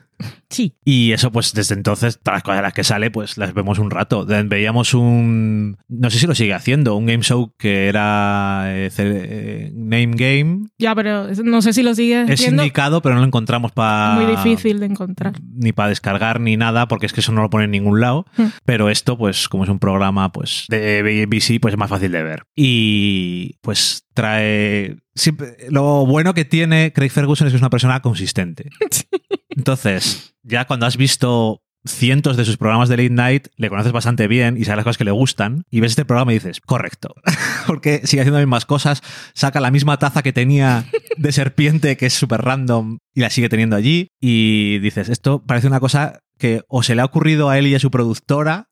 sí. 0.49 0.75
Y 0.85 1.13
eso, 1.13 1.31
pues 1.31 1.53
desde 1.53 1.75
entonces, 1.75 2.19
todas 2.23 2.39
las 2.39 2.43
cosas 2.43 2.59
de 2.59 2.63
las 2.63 2.73
que 2.73 2.85
sale, 2.85 3.11
pues 3.11 3.37
las 3.39 3.55
vemos 3.55 3.79
un 3.79 3.91
rato. 3.91 4.27
Veíamos 4.27 4.95
un. 4.95 5.77
No 5.89 6.11
sé 6.11 6.19
si 6.19 6.27
lo 6.27 6.35
sigue 6.35 6.55
haciendo, 6.55 6.97
un 6.97 7.07
game 7.07 7.23
show 7.23 7.53
que 7.57 7.89
era 7.89 8.65
eh, 8.69 8.91
eh, 8.97 9.71
Name 9.75 10.13
Game. 10.15 10.69
Ya, 10.79 10.95
pero 10.95 11.29
no 11.45 11.63
sé 11.63 11.73
si 11.73 11.83
lo 11.83 11.95
sigues 11.95 12.29
Es 12.31 12.47
indicado, 12.47 13.03
pero 13.03 13.15
no 13.15 13.21
lo 13.21 13.27
encontramos 13.27 13.73
para. 13.73 14.15
Muy 14.15 14.27
difícil 14.27 14.81
de 14.81 14.87
encontrar. 14.87 15.35
Ni 15.55 15.73
para 15.73 15.91
descargar 15.91 16.41
ni 16.41 16.57
nada, 16.57 16.89
porque 16.89 17.07
es 17.07 17.13
que 17.13 17.21
eso 17.21 17.33
no 17.33 17.43
lo 17.43 17.51
pone 17.51 17.65
en 17.65 17.71
ningún 17.71 18.01
lado. 18.01 18.27
Hmm. 18.37 18.47
Pero 18.65 18.91
esto, 18.91 19.17
pues, 19.19 19.49
como 19.49 19.65
es 19.65 19.71
un 19.71 19.79
programa 19.79 20.33
pues 20.33 20.67
de 20.69 21.03
BBC, 21.03 21.61
pues 21.61 21.75
es 21.75 21.79
más 21.79 21.91
fácil 21.91 22.13
de 22.13 22.23
ver. 22.23 22.45
Y 22.57 23.57
pues 23.61 24.05
trae. 24.15 24.97
Siempre- 25.19 25.57
lo 25.71 26.07
bueno 26.07 26.33
que 26.35 26.45
tiene 26.45 26.93
Craig 26.93 27.11
Ferguson 27.11 27.47
es 27.47 27.53
que 27.53 27.57
es 27.57 27.63
una 27.63 27.71
persona 27.71 28.01
consistente. 28.01 28.71
Entonces, 29.51 30.35
ya 30.43 30.67
cuando 30.67 30.87
has 30.87 30.97
visto 30.97 31.63
cientos 31.85 32.37
de 32.37 32.45
sus 32.45 32.57
programas 32.57 32.89
de 32.89 32.97
late 32.97 33.11
night, 33.11 33.49
le 33.57 33.69
conoces 33.71 33.93
bastante 33.93 34.27
bien 34.29 34.57
y 34.57 34.65
sabes 34.65 34.79
las 34.79 34.85
cosas 34.85 34.99
que 34.99 35.05
le 35.05 35.11
gustan, 35.11 35.63
y 35.71 35.81
ves 35.81 35.93
este 35.93 36.05
programa 36.05 36.33
y 36.33 36.37
dices, 36.37 36.61
correcto, 36.61 37.15
porque 37.67 38.03
sigue 38.05 38.23
haciendo 38.23 38.39
las 38.39 38.47
mismas 38.47 38.67
cosas, 38.67 39.03
saca 39.35 39.61
la 39.61 39.71
misma 39.71 39.99
taza 39.99 40.23
que 40.23 40.33
tenía 40.33 40.85
de 41.17 41.33
serpiente, 41.33 41.97
que 41.97 42.07
es 42.07 42.15
súper 42.15 42.43
random, 42.43 42.99
y 43.15 43.21
la 43.21 43.31
sigue 43.31 43.49
teniendo 43.49 43.77
allí, 43.77 44.09
y 44.21 44.79
dices, 44.81 45.09
esto 45.09 45.45
parece 45.47 45.67
una 45.69 45.81
cosa 45.81 46.21
que 46.39 46.63
o 46.69 46.83
se 46.83 46.95
le 46.95 47.01
ha 47.03 47.05
ocurrido 47.07 47.49
a 47.49 47.59
él 47.59 47.67
y 47.67 47.75
a 47.75 47.81
su 47.81 47.91
productora, 47.91 48.69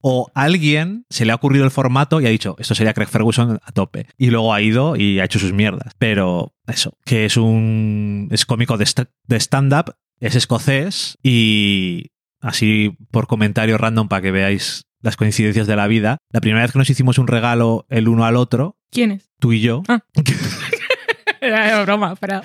O 0.00 0.30
alguien 0.34 1.04
se 1.10 1.24
le 1.24 1.32
ha 1.32 1.34
ocurrido 1.34 1.64
el 1.64 1.70
formato 1.70 2.20
y 2.20 2.26
ha 2.26 2.30
dicho, 2.30 2.56
esto 2.58 2.74
sería 2.74 2.94
Craig 2.94 3.08
Ferguson 3.08 3.58
a 3.62 3.72
tope. 3.72 4.06
Y 4.18 4.30
luego 4.30 4.52
ha 4.54 4.60
ido 4.60 4.96
y 4.96 5.20
ha 5.20 5.24
hecho 5.24 5.38
sus 5.38 5.52
mierdas. 5.52 5.94
Pero 5.98 6.54
eso, 6.66 6.96
que 7.04 7.24
es 7.24 7.36
un. 7.36 8.28
es 8.30 8.44
cómico 8.46 8.76
de, 8.76 8.84
sta- 8.84 9.10
de 9.26 9.36
stand-up, 9.40 9.94
es 10.20 10.34
escocés 10.36 11.18
y 11.22 12.12
así 12.40 12.96
por 13.10 13.26
comentario 13.26 13.78
random 13.78 14.08
para 14.08 14.22
que 14.22 14.30
veáis 14.30 14.84
las 15.00 15.16
coincidencias 15.16 15.66
de 15.66 15.76
la 15.76 15.86
vida. 15.86 16.18
La 16.30 16.40
primera 16.40 16.62
vez 16.62 16.72
que 16.72 16.78
nos 16.78 16.88
hicimos 16.90 17.18
un 17.18 17.26
regalo 17.26 17.86
el 17.90 18.08
uno 18.08 18.24
al 18.24 18.36
otro, 18.36 18.78
¿Quién 18.90 19.10
es? 19.12 19.30
tú 19.38 19.52
y 19.52 19.60
yo, 19.60 19.82
Ah. 19.88 20.00
Era 21.40 21.82
broma, 21.82 22.16
pero. 22.16 22.40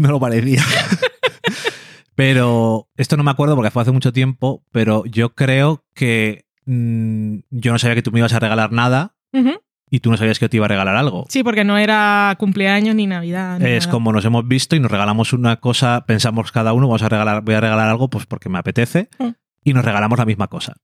no 0.00 0.10
lo 0.10 0.18
parecía. 0.20 0.64
pero 2.14 2.88
esto 2.96 3.16
no 3.16 3.24
me 3.24 3.30
acuerdo 3.30 3.56
porque 3.56 3.70
fue 3.70 3.82
hace 3.82 3.92
mucho 3.92 4.12
tiempo, 4.12 4.62
pero 4.72 5.04
yo 5.06 5.34
creo 5.34 5.84
que 5.94 6.46
mm, 6.66 7.38
yo 7.50 7.72
no 7.72 7.78
sabía 7.78 7.94
que 7.96 8.02
tú 8.02 8.12
me 8.12 8.18
ibas 8.20 8.32
a 8.32 8.40
regalar 8.40 8.72
nada 8.72 9.16
y 9.90 10.00
tú 10.00 10.10
no 10.10 10.16
sabías 10.16 10.38
que 10.38 10.44
yo 10.44 10.50
te 10.50 10.56
iba 10.58 10.66
a 10.66 10.68
regalar 10.68 10.96
algo. 10.96 11.26
Sí, 11.28 11.42
porque 11.42 11.64
no 11.64 11.76
era 11.78 12.34
cumpleaños 12.38 12.94
ni 12.94 13.06
Navidad. 13.06 13.58
ni 13.58 13.66
Es 13.66 13.84
nada. 13.86 13.92
como 13.92 14.12
nos 14.12 14.24
hemos 14.24 14.46
visto 14.46 14.76
y 14.76 14.80
nos 14.80 14.90
regalamos 14.90 15.32
una 15.32 15.56
cosa, 15.56 16.04
pensamos 16.06 16.52
cada 16.52 16.72
uno, 16.72 16.86
vamos 16.88 17.02
a 17.02 17.08
regalar, 17.08 17.42
voy 17.42 17.54
a 17.54 17.60
regalar 17.60 17.88
algo 17.88 18.08
pues 18.08 18.26
porque 18.26 18.48
me 18.48 18.58
apetece. 18.58 19.08
Mm. 19.18 19.28
Y 19.64 19.72
nos 19.72 19.84
regalamos 19.84 20.18
la 20.18 20.26
misma 20.26 20.48
cosa. 20.48 20.74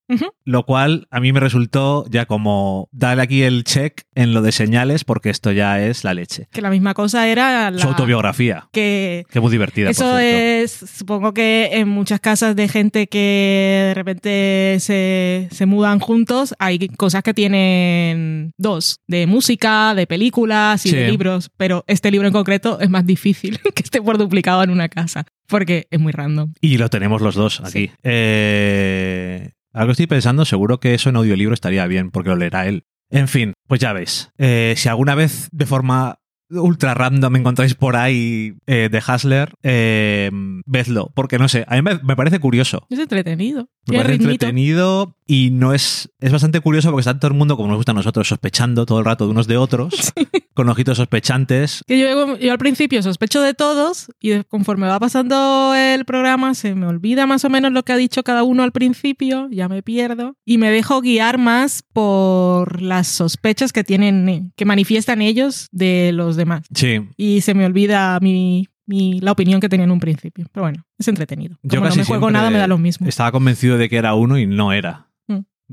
Lo 0.44 0.64
cual 0.64 1.06
a 1.10 1.20
mí 1.20 1.32
me 1.32 1.40
resultó 1.40 2.06
ya 2.08 2.26
como 2.26 2.88
darle 2.90 3.22
aquí 3.22 3.42
el 3.42 3.62
check 3.64 4.02
en 4.14 4.32
lo 4.32 4.42
de 4.42 4.52
señales 4.52 5.04
porque 5.04 5.30
esto 5.30 5.52
ya 5.52 5.80
es 5.80 6.02
la 6.02 6.14
leche. 6.14 6.48
Que 6.50 6.62
la 6.62 6.70
misma 6.70 6.94
cosa 6.94 7.28
era 7.28 7.70
la... 7.70 7.78
Su 7.78 7.88
autobiografía, 7.88 8.68
Que 8.72 9.26
muy 9.40 9.50
divertida. 9.50 9.90
Eso 9.90 10.18
es, 10.18 10.72
supongo 10.72 11.34
que 11.34 11.70
en 11.72 11.88
muchas 11.88 12.20
casas 12.20 12.56
de 12.56 12.68
gente 12.68 13.06
que 13.06 13.84
de 13.88 13.94
repente 13.94 14.76
se, 14.80 15.48
se 15.50 15.66
mudan 15.66 16.00
juntos, 16.00 16.54
hay 16.58 16.88
cosas 16.88 17.22
que 17.22 17.34
tienen 17.34 18.52
dos, 18.56 19.00
de 19.06 19.26
música, 19.26 19.94
de 19.94 20.06
películas 20.06 20.86
y 20.86 20.92
de 20.92 21.10
libros, 21.10 21.50
pero 21.56 21.84
este 21.86 22.10
libro 22.10 22.26
en 22.26 22.32
concreto 22.32 22.80
es 22.80 22.88
más 22.88 23.04
difícil 23.06 23.58
que 23.74 23.82
esté 23.82 24.00
por 24.00 24.18
duplicado 24.18 24.62
en 24.62 24.70
una 24.70 24.88
casa, 24.88 25.26
porque 25.50 25.86
es 25.90 26.00
muy 26.00 26.12
random. 26.12 26.54
Y 26.60 26.78
lo 26.78 26.88
tenemos 26.88 27.20
los 27.20 27.34
dos 27.34 27.60
aquí. 27.60 27.88
Sí. 27.88 27.90
Eh, 28.02 29.50
algo 29.72 29.92
estoy 29.92 30.06
pensando, 30.06 30.44
seguro 30.44 30.80
que 30.80 30.94
eso 30.94 31.10
en 31.10 31.16
audiolibro 31.16 31.54
estaría 31.54 31.86
bien, 31.86 32.10
porque 32.10 32.30
lo 32.30 32.36
leerá 32.36 32.66
él. 32.66 32.84
En 33.10 33.28
fin, 33.28 33.54
pues 33.66 33.80
ya 33.80 33.92
veis. 33.92 34.30
Eh, 34.38 34.74
si 34.76 34.88
alguna 34.88 35.14
vez 35.14 35.48
de 35.52 35.66
forma 35.66 36.20
ultra 36.50 36.94
random 36.94 37.36
encontráis 37.36 37.74
por 37.74 37.96
ahí 37.96 38.54
eh, 38.66 38.88
de 38.90 39.02
Hasler, 39.06 39.54
eh, 39.62 40.30
vedlo, 40.66 41.12
porque 41.14 41.38
no 41.38 41.48
sé, 41.48 41.64
a 41.68 41.76
mí 41.76 41.82
me, 41.82 42.00
me 42.02 42.16
parece 42.16 42.40
curioso. 42.40 42.86
Es 42.90 42.98
entretenido. 42.98 43.68
Me 43.86 43.98
parece 43.98 44.12
ritmito. 44.14 44.32
entretenido 44.32 45.16
y 45.32 45.50
no 45.50 45.72
es. 45.72 46.10
Es 46.20 46.32
bastante 46.32 46.58
curioso 46.60 46.90
porque 46.90 47.00
está 47.02 47.18
todo 47.18 47.30
el 47.30 47.36
mundo, 47.38 47.56
como 47.56 47.68
nos 47.68 47.76
gusta 47.76 47.92
a 47.92 47.94
nosotros, 47.94 48.26
sospechando 48.26 48.84
todo 48.86 48.98
el 48.98 49.04
rato 49.04 49.24
de 49.26 49.30
unos 49.30 49.46
de 49.46 49.56
otros, 49.56 50.12
con 50.54 50.68
ojitos 50.68 50.96
sospechantes. 50.96 51.82
Que 51.86 51.98
yo, 52.00 52.36
yo 52.36 52.50
al 52.52 52.58
principio 52.58 53.02
sospecho 53.02 53.40
de 53.40 53.54
todos 53.54 54.10
y 54.20 54.42
conforme 54.44 54.88
va 54.88 54.98
pasando 54.98 55.74
el 55.76 56.04
programa 56.04 56.54
se 56.54 56.74
me 56.74 56.86
olvida 56.86 57.26
más 57.26 57.44
o 57.44 57.50
menos 57.50 57.70
lo 57.72 57.84
que 57.84 57.92
ha 57.92 57.96
dicho 57.96 58.22
cada 58.24 58.42
uno 58.42 58.62
al 58.64 58.72
principio, 58.72 59.48
ya 59.52 59.68
me 59.68 59.82
pierdo 59.82 60.34
y 60.44 60.58
me 60.58 60.70
dejo 60.70 61.00
guiar 61.00 61.38
más 61.38 61.84
por 61.92 62.82
las 62.82 63.06
sospechas 63.06 63.72
que 63.72 63.84
tienen, 63.84 64.52
que 64.56 64.64
manifiestan 64.64 65.22
ellos 65.22 65.68
de 65.70 66.10
los 66.12 66.36
demás. 66.36 66.62
Sí. 66.74 67.00
Y 67.16 67.42
se 67.42 67.54
me 67.54 67.64
olvida 67.66 68.18
mi, 68.20 68.66
mi- 68.86 69.20
la 69.20 69.32
opinión 69.32 69.60
que 69.60 69.68
tenía 69.68 69.84
en 69.84 69.90
un 69.92 70.00
principio. 70.00 70.46
Pero 70.52 70.64
bueno, 70.64 70.84
es 70.98 71.06
entretenido. 71.08 71.56
Yo 71.62 71.78
Como 71.78 71.82
no 71.82 71.86
casi 71.88 71.98
me 72.00 72.04
juego 72.04 72.30
nada, 72.30 72.50
me 72.50 72.58
da 72.58 72.66
lo 72.66 72.78
mismo. 72.78 73.06
Estaba 73.06 73.30
convencido 73.32 73.78
de 73.78 73.88
que 73.88 73.96
era 73.96 74.14
uno 74.14 74.38
y 74.38 74.46
no 74.46 74.72
era. 74.72 75.06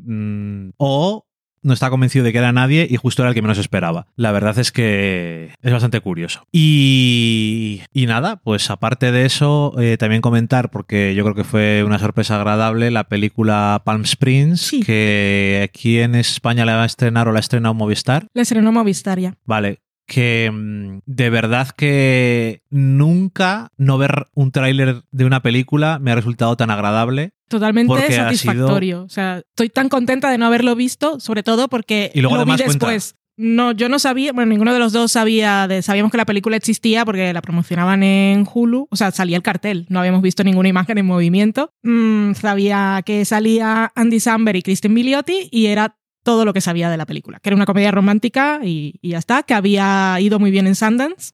Mm. 0.05 0.71
O 0.77 1.25
no 1.63 1.73
estaba 1.73 1.89
convencido 1.89 2.23
de 2.23 2.31
que 2.31 2.37
era 2.37 2.51
nadie 2.53 2.87
y 2.89 2.95
justo 2.95 3.23
era 3.23 3.29
el 3.29 3.35
que 3.35 3.41
menos 3.41 3.57
esperaba. 3.57 4.07
La 4.15 4.31
verdad 4.31 4.57
es 4.57 4.71
que 4.71 5.51
es 5.61 5.71
bastante 5.71 5.99
curioso. 5.99 6.43
Y, 6.51 7.81
y 7.93 8.05
nada, 8.05 8.37
pues 8.37 8.69
aparte 8.69 9.11
de 9.11 9.25
eso, 9.25 9.73
eh, 9.79 9.97
también 9.97 10.21
comentar, 10.21 10.69
porque 10.69 11.13
yo 11.15 11.23
creo 11.23 11.35
que 11.35 11.43
fue 11.43 11.83
una 11.85 11.99
sorpresa 11.99 12.37
agradable, 12.37 12.91
la 12.91 13.05
película 13.05 13.81
Palm 13.83 14.03
Springs, 14.03 14.61
Sí. 14.61 14.81
que 14.81 15.61
aquí 15.63 15.99
en 15.99 16.15
España 16.15 16.63
la 16.65 16.75
va 16.75 16.83
a 16.83 16.85
estrenar 16.85 17.27
o 17.27 17.31
la 17.33 17.39
ha 17.39 17.41
estrenado 17.41 17.73
Movistar. 17.73 18.27
La 18.33 18.43
estrenó 18.43 18.71
Movistar 18.71 19.19
ya. 19.19 19.35
Vale, 19.45 19.81
que 20.07 20.49
mm, 20.51 20.99
de 21.05 21.29
verdad 21.29 21.69
que 21.69 22.63
nunca 22.69 23.71
no 23.77 23.97
ver 23.97 24.27
un 24.33 24.51
tráiler 24.51 25.03
de 25.11 25.25
una 25.25 25.41
película 25.41 25.99
me 25.99 26.11
ha 26.11 26.15
resultado 26.15 26.55
tan 26.55 26.71
agradable. 26.71 27.33
Totalmente 27.49 28.11
satisfactorio. 28.11 29.03
O 29.03 29.09
sea, 29.09 29.39
estoy 29.39 29.69
tan 29.69 29.89
contenta 29.89 30.31
de 30.31 30.37
no 30.37 30.45
haberlo 30.47 30.75
visto, 30.75 31.19
sobre 31.19 31.43
todo 31.43 31.67
porque 31.67 32.11
Y 32.13 32.21
luego 32.21 32.37
lo 32.37 32.45
vi 32.45 32.51
además 32.51 32.61
cuenta. 32.65 32.87
después. 32.87 33.15
No, 33.39 33.71
yo 33.71 33.87
no 33.87 33.99
sabía, 33.99 34.33
bueno, 34.33 34.49
ninguno 34.49 34.73
de 34.73 34.79
los 34.79 34.93
dos 34.93 35.11
sabía, 35.11 35.67
de, 35.67 35.83
sabíamos 35.83 36.11
que 36.11 36.17
la 36.17 36.25
película 36.25 36.55
existía 36.57 37.05
porque 37.05 37.31
la 37.33 37.43
promocionaban 37.43 38.01
en 38.01 38.47
Hulu, 38.51 38.87
o 38.89 38.95
sea, 38.95 39.11
salía 39.11 39.37
el 39.37 39.43
cartel, 39.43 39.85
no 39.89 39.99
habíamos 39.99 40.23
visto 40.23 40.43
ninguna 40.43 40.69
imagen 40.69 40.97
en 40.97 41.05
movimiento. 41.05 41.69
Mm, 41.83 42.33
sabía 42.33 42.99
que 43.05 43.25
salía 43.25 43.91
Andy 43.93 44.19
Samberg 44.19 44.57
y 44.57 44.63
Kristen 44.63 44.91
Milioti 44.91 45.49
y 45.51 45.67
era 45.67 45.97
todo 46.27 46.43
lo 46.43 46.51
que 46.51 46.59
sabía 46.59 46.89
de 46.89 46.97
la 46.97 47.05
película, 47.05 47.39
que 47.39 47.47
era 47.47 47.55
una 47.55 47.65
comedia 47.65 47.89
romántica 47.89 48.59
y, 48.61 48.95
y 49.01 49.11
ya 49.11 49.17
está, 49.17 49.43
que 49.43 49.53
había 49.53 50.17
ido 50.19 50.39
muy 50.39 50.51
bien 50.51 50.67
en 50.67 50.75
Sundance 50.75 51.31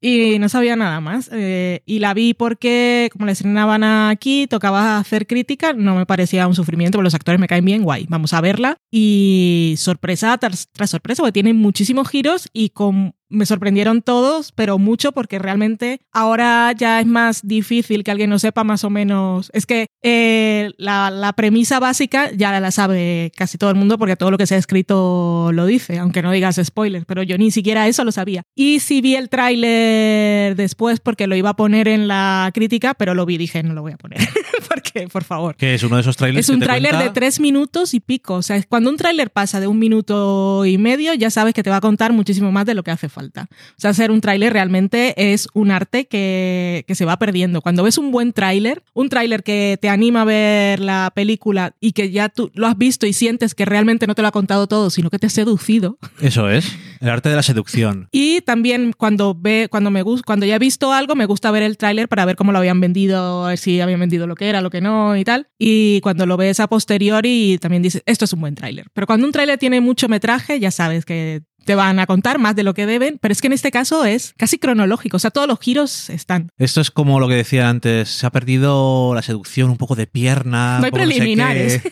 y 0.00 0.38
no 0.38 0.48
sabía 0.48 0.74
nada 0.74 1.02
más. 1.02 1.28
Eh, 1.30 1.82
y 1.84 1.98
la 1.98 2.14
vi 2.14 2.32
porque, 2.32 3.10
como 3.12 3.26
la 3.26 3.32
estrenaban 3.32 3.84
aquí, 3.84 4.46
tocaba 4.46 4.96
hacer 4.96 5.26
crítica, 5.26 5.74
no 5.74 5.96
me 5.96 6.06
parecía 6.06 6.46
un 6.46 6.54
sufrimiento, 6.54 6.96
porque 6.96 7.04
los 7.04 7.14
actores 7.14 7.38
me 7.38 7.46
caen 7.46 7.66
bien, 7.66 7.82
guay, 7.82 8.06
vamos 8.08 8.32
a 8.32 8.40
verla. 8.40 8.78
Y 8.90 9.74
sorpresa 9.76 10.38
tras, 10.38 10.68
tras 10.72 10.88
sorpresa, 10.88 11.22
porque 11.22 11.32
tiene 11.32 11.52
muchísimos 11.52 12.08
giros 12.08 12.48
y 12.54 12.70
con, 12.70 13.14
me 13.30 13.46
sorprendieron 13.46 14.02
todos, 14.02 14.52
pero 14.52 14.78
mucho, 14.78 15.12
porque 15.12 15.38
realmente 15.38 16.00
ahora 16.12 16.72
ya 16.72 17.00
es 17.00 17.06
más 17.06 17.46
difícil 17.46 18.04
que 18.04 18.10
alguien 18.10 18.30
no 18.30 18.38
sepa 18.38 18.64
más 18.64 18.84
o 18.84 18.90
menos. 18.90 19.50
Es 19.54 19.66
que 19.66 19.86
eh, 20.02 20.72
la, 20.76 21.10
la 21.10 21.32
premisa 21.32 21.80
básica 21.80 22.30
ya 22.32 22.58
la 22.60 22.70
sabe 22.70 23.32
casi 23.36 23.56
todo 23.56 23.70
el 23.70 23.76
mundo, 23.76 23.98
porque 23.98 24.16
todo 24.16 24.30
lo 24.30 24.38
que 24.38 24.46
se 24.46 24.56
ha 24.56 24.58
escrito 24.58 25.50
lo 25.52 25.66
dice, 25.66 25.98
aunque 25.98 26.22
no 26.22 26.32
digas 26.32 26.60
spoiler, 26.62 27.06
pero 27.06 27.22
yo 27.22 27.38
ni 27.38 27.50
siquiera 27.50 27.86
eso 27.88 28.04
lo 28.04 28.12
sabía. 28.12 28.42
Y 28.54 28.80
sí 28.80 29.00
vi 29.00 29.14
el 29.14 29.28
tráiler 29.28 30.56
después 30.56 31.00
porque 31.00 31.26
lo 31.26 31.36
iba 31.36 31.50
a 31.50 31.56
poner 31.56 31.88
en 31.88 32.08
la 32.08 32.50
crítica, 32.52 32.94
pero 32.94 33.14
lo 33.14 33.26
vi 33.26 33.38
dije, 33.38 33.62
no 33.62 33.74
lo 33.74 33.82
voy 33.82 33.92
a 33.92 33.96
poner, 33.96 34.18
porque, 34.68 35.08
por 35.08 35.24
favor. 35.24 35.56
Que 35.56 35.74
es 35.74 35.82
uno 35.82 35.96
de 35.96 36.02
esos 36.02 36.16
trailers. 36.16 36.48
Es 36.48 36.54
un 36.54 36.60
tráiler 36.60 36.96
de 36.96 37.10
tres 37.10 37.40
minutos 37.40 37.94
y 37.94 38.00
pico. 38.00 38.34
O 38.34 38.42
sea, 38.42 38.60
cuando 38.68 38.90
un 38.90 38.96
tráiler 38.96 39.30
pasa 39.30 39.60
de 39.60 39.66
un 39.66 39.78
minuto 39.78 40.64
y 40.66 40.78
medio, 40.78 41.14
ya 41.14 41.30
sabes 41.30 41.54
que 41.54 41.62
te 41.62 41.70
va 41.70 41.76
a 41.76 41.80
contar 41.80 42.12
muchísimo 42.12 42.50
más 42.50 42.66
de 42.66 42.74
lo 42.74 42.82
que 42.82 42.90
hace 42.90 43.08
falta. 43.08 43.19
O 43.28 43.80
sea, 43.80 43.90
hacer 43.90 44.10
un 44.10 44.20
tráiler 44.20 44.52
realmente 44.52 45.32
es 45.32 45.48
un 45.54 45.70
arte 45.70 46.06
que, 46.06 46.84
que 46.86 46.94
se 46.94 47.04
va 47.04 47.18
perdiendo. 47.18 47.60
Cuando 47.62 47.82
ves 47.82 47.98
un 47.98 48.10
buen 48.10 48.32
tráiler, 48.32 48.82
un 48.94 49.08
tráiler 49.08 49.42
que 49.42 49.78
te 49.80 49.88
anima 49.88 50.22
a 50.22 50.24
ver 50.24 50.80
la 50.80 51.12
película 51.14 51.74
y 51.80 51.92
que 51.92 52.10
ya 52.10 52.28
tú 52.28 52.50
lo 52.54 52.66
has 52.66 52.76
visto 52.76 53.06
y 53.06 53.12
sientes 53.12 53.54
que 53.54 53.64
realmente 53.64 54.06
no 54.06 54.14
te 54.14 54.22
lo 54.22 54.28
ha 54.28 54.32
contado 54.32 54.66
todo, 54.66 54.90
sino 54.90 55.10
que 55.10 55.18
te 55.18 55.26
ha 55.26 55.30
seducido, 55.30 55.98
Eso 56.20 56.48
es. 56.50 56.76
El 57.00 57.08
arte 57.08 57.28
de 57.28 57.36
la 57.36 57.42
seducción. 57.42 58.08
y 58.12 58.40
también 58.42 58.92
cuando 58.96 59.34
ve, 59.34 59.68
cuando 59.70 59.90
me 59.90 60.02
gusta, 60.02 60.24
cuando 60.26 60.46
ya 60.46 60.56
he 60.56 60.58
visto 60.58 60.92
algo, 60.92 61.14
me 61.14 61.24
gusta 61.24 61.50
ver 61.50 61.62
el 61.62 61.76
tráiler 61.76 62.08
para 62.08 62.24
ver 62.24 62.36
cómo 62.36 62.52
lo 62.52 62.58
habían 62.58 62.80
vendido, 62.80 63.54
si 63.56 63.80
habían 63.80 64.00
vendido 64.00 64.26
lo 64.26 64.34
que 64.34 64.48
era, 64.48 64.60
lo 64.60 64.70
que 64.70 64.80
no 64.80 65.16
y 65.16 65.24
tal. 65.24 65.48
Y 65.58 66.00
cuando 66.02 66.26
lo 66.26 66.36
ves 66.36 66.60
a 66.60 66.68
posteriori, 66.68 67.58
también 67.60 67.82
dices, 67.82 68.02
esto 68.06 68.24
es 68.24 68.32
un 68.32 68.40
buen 68.40 68.54
tráiler. 68.54 68.86
Pero 68.92 69.06
cuando 69.06 69.26
un 69.26 69.32
tráiler 69.32 69.58
tiene 69.58 69.80
mucho 69.80 70.08
metraje, 70.08 70.60
ya 70.60 70.70
sabes 70.70 71.04
que 71.04 71.42
te 71.64 71.74
van 71.74 71.98
a 71.98 72.06
contar 72.06 72.38
más 72.38 72.56
de 72.56 72.62
lo 72.62 72.74
que 72.74 72.86
deben, 72.86 73.18
pero 73.20 73.32
es 73.32 73.40
que 73.40 73.46
en 73.46 73.52
este 73.52 73.70
caso 73.70 74.04
es 74.04 74.34
casi 74.36 74.58
cronológico, 74.58 75.16
o 75.16 75.20
sea, 75.20 75.30
todos 75.30 75.46
los 75.48 75.58
giros 75.60 76.10
están. 76.10 76.48
Esto 76.58 76.80
es 76.80 76.90
como 76.90 77.20
lo 77.20 77.28
que 77.28 77.34
decía 77.34 77.68
antes. 77.68 78.08
Se 78.08 78.26
ha 78.26 78.30
perdido 78.30 79.14
la 79.14 79.22
seducción, 79.22 79.70
un 79.70 79.76
poco 79.76 79.94
de 79.94 80.06
pierna. 80.06 80.78
No 80.78 80.84
hay 80.84 80.90
sé 80.90 80.92
preliminares. 80.92 81.82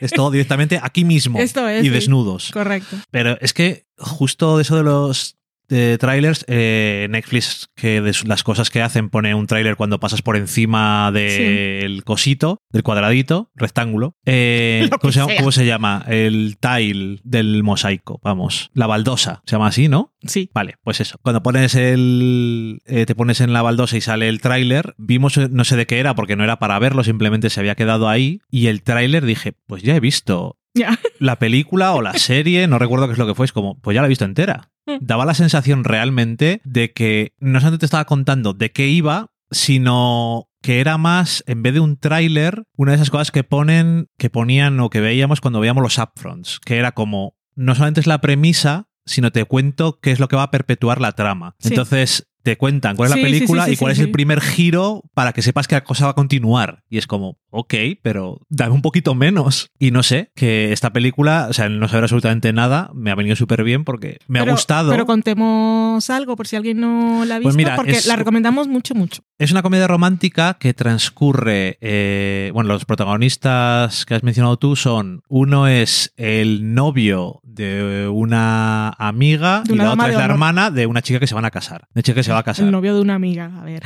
Es 0.00 0.10
todo 0.10 0.30
directamente 0.30 0.80
aquí 0.82 1.04
mismo. 1.04 1.38
Esto 1.40 1.68
es, 1.68 1.82
Y 1.82 1.88
sí. 1.88 1.90
desnudos. 1.90 2.50
Correcto. 2.52 2.96
Pero 3.10 3.38
es 3.40 3.52
que 3.52 3.86
justo 3.98 4.56
de 4.56 4.62
eso 4.62 4.76
de 4.76 4.82
los 4.82 5.36
de 5.68 5.98
trailers, 5.98 6.44
eh, 6.48 7.06
Netflix, 7.10 7.70
que 7.74 8.00
de 8.00 8.14
las 8.26 8.42
cosas 8.42 8.70
que 8.70 8.82
hacen, 8.82 9.10
pone 9.10 9.34
un 9.34 9.46
trailer 9.46 9.76
cuando 9.76 10.00
pasas 10.00 10.22
por 10.22 10.36
encima 10.36 11.10
del 11.12 12.04
cosito, 12.04 12.62
del 12.70 12.82
cuadradito, 12.82 13.50
rectángulo. 13.54 14.16
Eh, 14.24 14.88
¿cómo, 15.00 15.12
se 15.12 15.20
llama, 15.20 15.32
cómo 15.38 15.52
se 15.52 15.66
llama? 15.66 16.04
El 16.08 16.58
tile 16.58 17.20
del 17.24 17.62
mosaico, 17.62 18.20
vamos. 18.22 18.70
La 18.74 18.86
baldosa, 18.86 19.42
se 19.46 19.52
llama 19.52 19.68
así, 19.68 19.88
¿no? 19.88 20.14
Sí. 20.22 20.50
Vale, 20.54 20.76
pues 20.82 21.00
eso. 21.00 21.18
Cuando 21.22 21.42
pones 21.42 21.74
el. 21.74 22.80
eh, 22.86 23.06
te 23.06 23.14
pones 23.14 23.40
en 23.40 23.52
la 23.52 23.62
baldosa 23.62 23.96
y 23.96 24.00
sale 24.00 24.28
el 24.28 24.40
tráiler, 24.40 24.94
vimos, 24.98 25.36
no 25.50 25.64
sé 25.64 25.76
de 25.76 25.86
qué 25.86 25.98
era, 25.98 26.14
porque 26.14 26.36
no 26.36 26.44
era 26.44 26.58
para 26.58 26.78
verlo, 26.78 27.04
simplemente 27.04 27.50
se 27.50 27.60
había 27.60 27.74
quedado 27.74 28.08
ahí. 28.08 28.40
Y 28.50 28.66
el 28.68 28.82
tráiler 28.82 29.24
dije, 29.24 29.52
pues 29.66 29.82
ya 29.82 29.96
he 29.96 30.00
visto 30.00 30.58
La 31.18 31.38
película 31.38 31.92
o 31.94 32.02
la 32.02 32.14
serie, 32.14 32.66
no 32.66 32.78
recuerdo 32.78 33.06
qué 33.06 33.12
es 33.12 33.18
lo 33.18 33.26
que 33.26 33.34
fue, 33.34 33.46
es 33.46 33.52
como, 33.52 33.78
pues 33.80 33.94
ya 33.94 34.00
la 34.00 34.06
he 34.06 34.08
visto 34.08 34.24
entera. 34.24 34.70
Mm. 34.86 34.96
Daba 35.00 35.24
la 35.24 35.34
sensación 35.34 35.84
realmente 35.84 36.60
de 36.64 36.92
que 36.92 37.32
no 37.38 37.60
solamente 37.60 37.80
te 37.80 37.86
estaba 37.86 38.04
contando 38.04 38.52
de 38.52 38.72
qué 38.72 38.88
iba, 38.88 39.30
sino 39.50 40.48
que 40.62 40.80
era 40.80 40.98
más, 40.98 41.44
en 41.46 41.62
vez 41.62 41.74
de 41.74 41.80
un 41.80 41.98
tráiler, 41.98 42.64
una 42.76 42.92
de 42.92 42.96
esas 42.96 43.10
cosas 43.10 43.30
que 43.30 43.44
ponen, 43.44 44.08
que 44.18 44.30
ponían 44.30 44.80
o 44.80 44.90
que 44.90 45.00
veíamos 45.00 45.40
cuando 45.40 45.60
veíamos 45.60 45.82
los 45.82 45.98
upfronts, 45.98 46.58
que 46.58 46.78
era 46.78 46.92
como, 46.92 47.36
no 47.54 47.74
solamente 47.74 48.00
es 48.00 48.06
la 48.06 48.20
premisa, 48.20 48.88
sino 49.06 49.30
te 49.30 49.44
cuento 49.44 50.00
qué 50.00 50.10
es 50.10 50.20
lo 50.20 50.28
que 50.28 50.36
va 50.36 50.44
a 50.44 50.50
perpetuar 50.50 51.00
la 51.00 51.12
trama. 51.12 51.54
Sí. 51.58 51.68
Entonces, 51.68 52.28
te 52.44 52.56
cuentan 52.56 52.94
cuál 52.94 53.08
es 53.08 53.14
Sí, 53.14 53.20
la 53.20 53.26
película 53.26 53.64
sí, 53.64 53.70
sí, 53.70 53.74
y 53.74 53.76
cuál 53.78 53.92
es 53.92 53.98
el 53.98 54.10
primer 54.12 54.40
giro 54.40 55.02
para 55.14 55.32
que 55.32 55.42
sepas 55.42 55.66
que 55.66 55.74
la 55.74 55.82
cosa 55.82 56.04
va 56.04 56.10
a 56.12 56.14
continuar. 56.14 56.84
Y 56.88 56.98
es 56.98 57.06
como, 57.08 57.38
ok, 57.50 57.74
pero 58.02 58.38
dame 58.50 58.74
un 58.74 58.82
poquito 58.82 59.14
menos. 59.14 59.70
Y 59.78 59.90
no 59.90 60.02
sé, 60.02 60.30
que 60.36 60.72
esta 60.72 60.92
película, 60.92 61.46
o 61.48 61.52
sea, 61.54 61.68
no 61.68 61.88
saber 61.88 62.04
absolutamente 62.04 62.52
nada, 62.52 62.90
me 62.94 63.10
ha 63.10 63.14
venido 63.14 63.34
súper 63.34 63.64
bien 63.64 63.82
porque 63.84 64.18
me 64.28 64.38
Pero- 64.40 64.52
ha 64.52 64.54
gustado. 64.54 64.90
Pero 64.92 65.06
contemos 65.06 66.08
algo 66.10 66.36
por 66.36 66.46
si 66.46 66.56
alguien 66.56 66.80
no 66.80 67.24
la 67.24 67.36
ha 67.36 67.38
visto, 67.38 67.46
Pues 67.48 67.56
mira, 67.56 67.76
porque 67.76 67.92
es- 67.92 68.06
la 68.06 68.16
recomendamos 68.16 68.68
mucho, 68.68 68.94
mucho. 68.94 69.22
Es 69.38 69.50
una 69.50 69.62
comedia 69.62 69.86
romántica 69.88 70.54
que 70.60 70.74
transcurre. 70.74 71.78
eh, 71.80 72.50
bueno, 72.52 72.68
los 72.68 72.84
protagonistas 72.84 74.04
que 74.04 74.14
has 74.14 74.22
mencionado 74.22 74.56
tú 74.58 74.76
son. 74.76 75.22
Uno 75.28 75.66
es 75.66 76.12
el 76.16 76.74
novio 76.74 77.40
de 77.42 78.08
una 78.08 78.90
amiga 78.98 79.62
De 79.66 79.74
y 79.74 79.76
la 79.76 79.92
otra 79.92 80.04
de 80.06 80.10
es 80.10 80.16
la 80.16 80.24
honor. 80.24 80.30
hermana 80.34 80.70
de 80.70 80.86
una 80.86 81.02
chica 81.02 81.20
que 81.20 81.26
se 81.26 81.34
van 81.34 81.44
a 81.44 81.50
casar. 81.50 81.88
Una 81.94 82.02
chica 82.02 82.16
que 82.16 82.22
se 82.22 82.32
va 82.34 82.40
a 82.40 82.42
casar. 82.44 82.64
El 82.66 82.70
novio 82.72 82.94
de 82.94 83.00
una 83.00 83.14
amiga, 83.14 83.50
a 83.60 83.64
ver. 83.64 83.82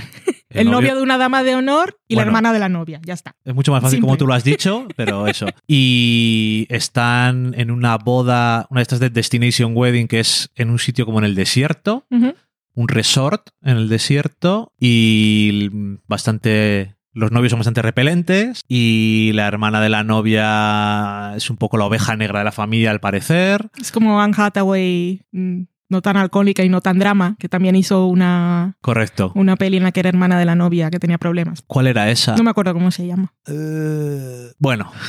El 0.51 0.61
El, 0.61 0.65
novio- 0.67 0.81
novio... 0.81 0.97
de 0.97 1.03
una 1.03 1.19
dama 1.19 1.43
de 1.43 1.55
honor 1.55 1.99
y 2.09 2.17
la 2.17 2.23
hermana 2.23 2.53
de 2.53 2.59
la 2.59 2.69
novia, 2.69 3.01
ya 3.05 3.13
está. 3.15 3.37
Es 3.45 3.55
mucho 3.55 3.71
más 3.73 3.83
fácil 3.83 3.97
Simple. 3.99 4.07
como 4.09 4.17
tú 4.19 4.27
lo 4.27 4.35
has 4.35 4.45
dicho, 4.45 4.87
pero 4.97 5.27
eso. 5.27 5.47
Y 5.67 6.67
están 6.71 7.55
en 7.57 7.71
una 7.71 7.97
boda, 7.99 8.67
una 8.71 8.81
de 8.81 8.83
estas 8.83 9.01
de 9.01 9.11
Destination 9.11 9.73
Wedding, 9.77 10.09
que 10.09 10.21
es 10.21 10.51
en 10.57 10.71
un 10.71 10.79
sitio 10.79 11.05
como 11.07 11.19
en 11.19 11.25
el 11.27 11.35
desierto, 11.35 12.07
un 12.11 12.89
resort 12.89 13.51
en 13.63 13.77
el 13.77 13.89
desierto, 13.89 14.73
y 14.81 15.69
bastante. 16.07 16.95
Los 17.15 17.33
novios 17.33 17.51
son 17.51 17.59
bastante 17.59 17.83
repelentes 17.83 18.63
y 18.69 19.33
la 19.35 19.49
hermana 19.49 19.81
de 19.81 19.89
la 19.89 20.05
novia 20.05 21.35
es 21.37 21.51
un 21.51 21.57
poco 21.57 21.77
la 21.77 21.87
oveja 21.87 22.15
negra 22.17 22.39
de 22.41 22.45
la 22.45 22.53
familia 22.53 22.91
al 22.93 23.01
parecer. 23.01 23.71
Es 23.81 23.91
como 23.91 24.21
Anne 24.21 24.35
Hathaway, 24.37 25.23
mm, 25.33 25.63
no 25.89 26.03
tan 26.03 26.17
alcohólica 26.17 26.65
y 26.65 26.69
no 26.69 26.81
tan 26.81 26.99
drama, 26.99 27.37
que 27.39 27.49
también 27.49 27.75
hizo 27.77 28.07
una, 28.07 28.77
Correcto. 28.81 29.33
una 29.35 29.57
peli 29.57 29.79
en 29.79 29.83
la 29.85 29.93
que 29.93 30.01
era 30.01 30.09
hermana 30.09 30.39
de 30.39 30.45
la 30.45 30.55
novia 30.55 30.91
que 30.91 30.99
tenía 30.99 31.19
problemas. 31.19 31.63
¿Cuál 31.67 31.87
era 31.87 32.11
esa? 32.11 32.37
No 32.37 32.43
me 32.43 32.51
acuerdo 32.51 32.75
cómo 32.75 32.91
se 32.91 33.07
llama. 33.07 33.33
Eh, 33.47 34.53
bueno. 34.59 34.91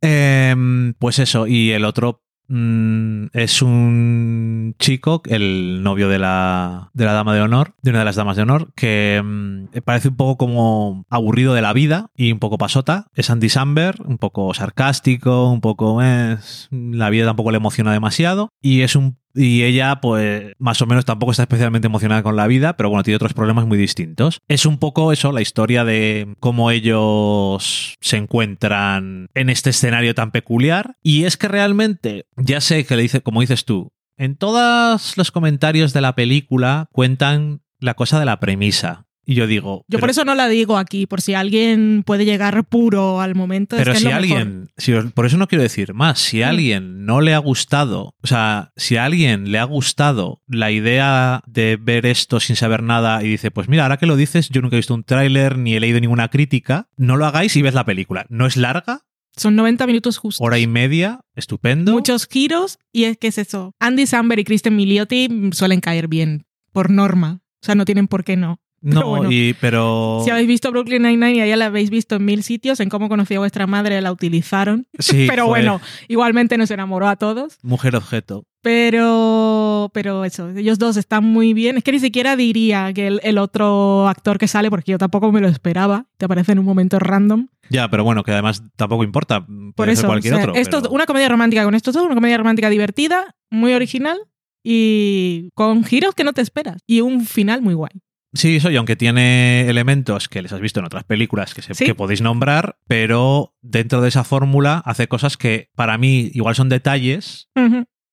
Em, 0.00 0.94
pues 0.94 1.18
eso, 1.18 1.46
y 1.46 1.70
el 1.70 1.84
otro 1.84 2.22
mm, 2.48 3.26
es 3.32 3.62
un 3.62 4.74
chico, 4.78 5.22
el 5.26 5.82
novio 5.82 6.08
de 6.08 6.18
la, 6.18 6.90
de 6.94 7.04
la 7.04 7.12
dama 7.12 7.34
de 7.34 7.40
honor, 7.40 7.74
de 7.82 7.90
una 7.90 8.00
de 8.00 8.04
las 8.04 8.16
damas 8.16 8.36
de 8.36 8.42
honor, 8.42 8.72
que 8.74 9.22
mm, 9.24 9.78
parece 9.84 10.08
un 10.08 10.16
poco 10.16 10.36
como 10.36 11.04
aburrido 11.10 11.54
de 11.54 11.62
la 11.62 11.72
vida 11.72 12.10
y 12.14 12.32
un 12.32 12.38
poco 12.38 12.58
pasota. 12.58 13.06
Es 13.14 13.30
Andy 13.30 13.48
Samberg, 13.48 14.00
un 14.06 14.18
poco 14.18 14.52
sarcástico, 14.54 15.50
un 15.50 15.60
poco... 15.60 16.02
eh, 16.02 16.36
la 16.70 17.10
vida 17.10 17.24
tampoco 17.26 17.50
le 17.50 17.56
emociona 17.58 17.92
demasiado. 17.92 18.50
Y 18.60 18.82
es 18.82 18.96
un 18.96 19.18
y 19.36 19.62
ella, 19.62 20.00
pues, 20.00 20.52
más 20.58 20.80
o 20.82 20.86
menos 20.86 21.04
tampoco 21.04 21.32
está 21.32 21.42
especialmente 21.42 21.86
emocionada 21.86 22.22
con 22.22 22.36
la 22.36 22.46
vida, 22.46 22.76
pero 22.76 22.88
bueno, 22.88 23.02
tiene 23.02 23.16
otros 23.16 23.34
problemas 23.34 23.66
muy 23.66 23.78
distintos. 23.78 24.40
Es 24.48 24.66
un 24.66 24.78
poco 24.78 25.12
eso, 25.12 25.30
la 25.32 25.42
historia 25.42 25.84
de 25.84 26.34
cómo 26.40 26.70
ellos 26.70 27.94
se 28.00 28.16
encuentran 28.16 29.28
en 29.34 29.50
este 29.50 29.70
escenario 29.70 30.14
tan 30.14 30.30
peculiar. 30.30 30.96
Y 31.02 31.24
es 31.24 31.36
que 31.36 31.48
realmente, 31.48 32.26
ya 32.36 32.60
sé 32.60 32.84
que 32.86 32.96
le 32.96 33.02
dice, 33.02 33.20
como 33.20 33.42
dices 33.42 33.64
tú, 33.64 33.92
en 34.16 34.36
todos 34.36 35.16
los 35.16 35.30
comentarios 35.30 35.92
de 35.92 36.00
la 36.00 36.14
película 36.14 36.88
cuentan 36.90 37.60
la 37.80 37.94
cosa 37.94 38.18
de 38.18 38.24
la 38.24 38.40
premisa. 38.40 39.05
Y 39.28 39.34
yo 39.34 39.48
digo. 39.48 39.78
Yo 39.80 39.84
pero- 39.96 40.00
por 40.02 40.10
eso 40.10 40.24
no 40.24 40.36
la 40.36 40.48
digo 40.48 40.78
aquí, 40.78 41.06
por 41.06 41.20
si 41.20 41.34
alguien 41.34 42.04
puede 42.06 42.24
llegar 42.24 42.64
puro 42.68 43.20
al 43.20 43.34
momento. 43.34 43.74
es 43.76 43.80
Pero 43.80 43.90
que 43.92 43.96
es 43.96 44.02
si 44.02 44.04
lo 44.08 44.10
mejor. 44.20 44.38
alguien, 44.38 44.68
si 44.76 44.92
os- 44.92 45.12
por 45.12 45.26
eso 45.26 45.36
no 45.36 45.48
quiero 45.48 45.62
decir 45.62 45.94
más, 45.94 46.20
si 46.20 46.42
a 46.42 46.50
alguien 46.50 47.04
no 47.04 47.20
le 47.20 47.34
ha 47.34 47.38
gustado, 47.38 48.14
o 48.22 48.26
sea, 48.26 48.72
si 48.76 48.96
a 48.96 49.04
alguien 49.04 49.50
le 49.50 49.58
ha 49.58 49.64
gustado 49.64 50.42
la 50.46 50.70
idea 50.70 51.42
de 51.46 51.76
ver 51.80 52.06
esto 52.06 52.38
sin 52.38 52.54
saber 52.54 52.84
nada 52.84 53.22
y 53.24 53.28
dice, 53.28 53.50
pues 53.50 53.68
mira, 53.68 53.82
ahora 53.82 53.96
que 53.96 54.06
lo 54.06 54.14
dices, 54.14 54.48
yo 54.48 54.62
nunca 54.62 54.76
he 54.76 54.78
visto 54.78 54.94
un 54.94 55.02
tráiler 55.02 55.58
ni 55.58 55.74
he 55.74 55.80
leído 55.80 55.98
ninguna 56.00 56.28
crítica, 56.28 56.88
no 56.96 57.16
lo 57.16 57.26
hagáis 57.26 57.56
y 57.56 57.62
ves 57.62 57.74
la 57.74 57.84
película. 57.84 58.26
No 58.28 58.46
es 58.46 58.56
larga, 58.56 59.00
Son 59.36 59.56
90 59.56 59.86
minutos 59.88 60.18
justos. 60.18 60.46
hora 60.46 60.58
y 60.60 60.68
media, 60.68 61.20
estupendo. 61.34 61.92
Muchos 61.92 62.26
giros 62.28 62.78
y 62.92 63.04
es 63.04 63.18
que 63.18 63.26
es 63.26 63.38
eso. 63.38 63.74
Andy 63.80 64.06
Samberg 64.06 64.40
y 64.40 64.44
Kristen 64.44 64.76
Milioti 64.76 65.28
mm, 65.28 65.50
suelen 65.52 65.80
caer 65.80 66.06
bien, 66.08 66.46
por 66.72 66.90
norma. 66.90 67.40
O 67.60 67.66
sea, 67.66 67.74
no 67.74 67.84
tienen 67.84 68.06
por 68.06 68.22
qué 68.22 68.36
no. 68.36 68.60
no, 68.82 69.00
pero 69.00 69.08
bueno. 69.08 69.30
y, 69.30 69.54
pero... 69.60 70.20
Si 70.24 70.30
habéis 70.30 70.48
visto 70.48 70.70
Brooklyn 70.70 71.02
Nine-Nine 71.02 71.46
y 71.46 71.48
ya 71.48 71.56
la 71.56 71.66
habéis 71.66 71.90
visto 71.90 72.16
en 72.16 72.24
mil 72.24 72.42
sitios, 72.42 72.80
en 72.80 72.88
cómo 72.88 73.08
conocí 73.08 73.34
a 73.34 73.38
vuestra 73.38 73.66
madre 73.66 74.00
la 74.00 74.12
utilizaron. 74.12 74.86
sí, 74.98 75.26
pero 75.28 75.44
fue 75.44 75.60
bueno, 75.60 75.80
igualmente 76.08 76.56
nos 76.58 76.70
enamoró 76.70 77.08
a 77.08 77.16
todos. 77.16 77.58
Mujer 77.62 77.96
objeto. 77.96 78.44
Pero, 78.62 79.90
pero 79.94 80.24
eso, 80.24 80.50
ellos 80.50 80.78
dos 80.78 80.96
están 80.96 81.24
muy 81.24 81.54
bien. 81.54 81.76
Es 81.76 81.84
que 81.84 81.92
ni 81.92 82.00
siquiera 82.00 82.34
diría 82.34 82.92
que 82.92 83.06
el, 83.06 83.20
el 83.22 83.38
otro 83.38 84.08
actor 84.08 84.38
que 84.38 84.48
sale, 84.48 84.70
porque 84.70 84.90
yo 84.90 84.98
tampoco 84.98 85.30
me 85.30 85.40
lo 85.40 85.46
esperaba, 85.46 86.06
te 86.16 86.24
aparece 86.24 86.50
en 86.52 86.58
un 86.58 86.64
momento 86.64 86.98
random. 86.98 87.46
Ya, 87.70 87.88
pero 87.88 88.02
bueno, 88.02 88.24
que 88.24 88.32
además 88.32 88.62
tampoco 88.74 89.04
importa. 89.04 89.46
Por 89.74 89.86
ser 89.86 89.92
eso, 89.92 90.06
cualquier 90.08 90.34
o 90.34 90.36
sea, 90.36 90.46
otro. 90.48 90.60
esto, 90.60 90.82
pero- 90.82 90.92
una 90.92 91.06
comedia 91.06 91.28
romántica 91.28 91.64
con 91.64 91.74
estos 91.76 91.94
dos, 91.94 92.04
una 92.06 92.14
comedia 92.16 92.38
romántica 92.38 92.68
divertida, 92.68 93.36
muy 93.50 93.72
original 93.72 94.18
y 94.64 95.50
con 95.54 95.84
giros 95.84 96.14
que 96.14 96.24
no 96.24 96.32
te 96.32 96.42
esperas. 96.42 96.82
Y 96.88 97.00
un 97.02 97.24
final 97.24 97.62
muy 97.62 97.74
guay. 97.74 97.92
Sí, 98.36 98.56
eso, 98.56 98.70
y 98.70 98.76
aunque 98.76 98.96
tiene 98.96 99.68
elementos 99.68 100.28
que 100.28 100.42
les 100.42 100.52
has 100.52 100.60
visto 100.60 100.80
en 100.80 100.86
otras 100.86 101.04
películas 101.04 101.54
que, 101.54 101.62
se- 101.62 101.74
Sí. 101.74 101.84
que 101.84 101.94
podéis 101.94 102.20
nombrar, 102.20 102.78
pero 102.86 103.54
dentro 103.62 104.00
de 104.00 104.08
esa 104.08 104.24
fórmula 104.24 104.82
hace 104.84 105.08
cosas 105.08 105.36
que 105.36 105.70
para 105.74 105.98
mí 105.98 106.30
igual 106.34 106.54
son 106.54 106.68
detalles, 106.68 107.48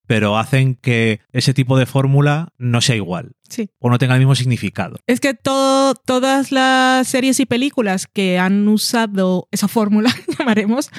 pero 0.06 0.36
hacen 0.38 0.74
que 0.74 1.20
ese 1.32 1.54
tipo 1.54 1.78
de 1.78 1.86
fórmula 1.86 2.48
no 2.58 2.80
sea 2.80 2.96
igual 2.96 3.32
Sí. 3.48 3.68
o 3.78 3.90
no 3.90 3.98
tenga 3.98 4.14
el 4.14 4.20
mismo 4.20 4.34
significado. 4.34 4.96
Es 5.06 5.20
que 5.20 5.34
todo, 5.34 5.94
todas 5.94 6.50
las 6.52 7.06
series 7.06 7.38
y 7.40 7.46
películas 7.46 8.06
que 8.06 8.38
han 8.38 8.66
usado 8.68 9.48
esa 9.50 9.68
fórmula, 9.68 10.10
llamaremos, 10.38 10.90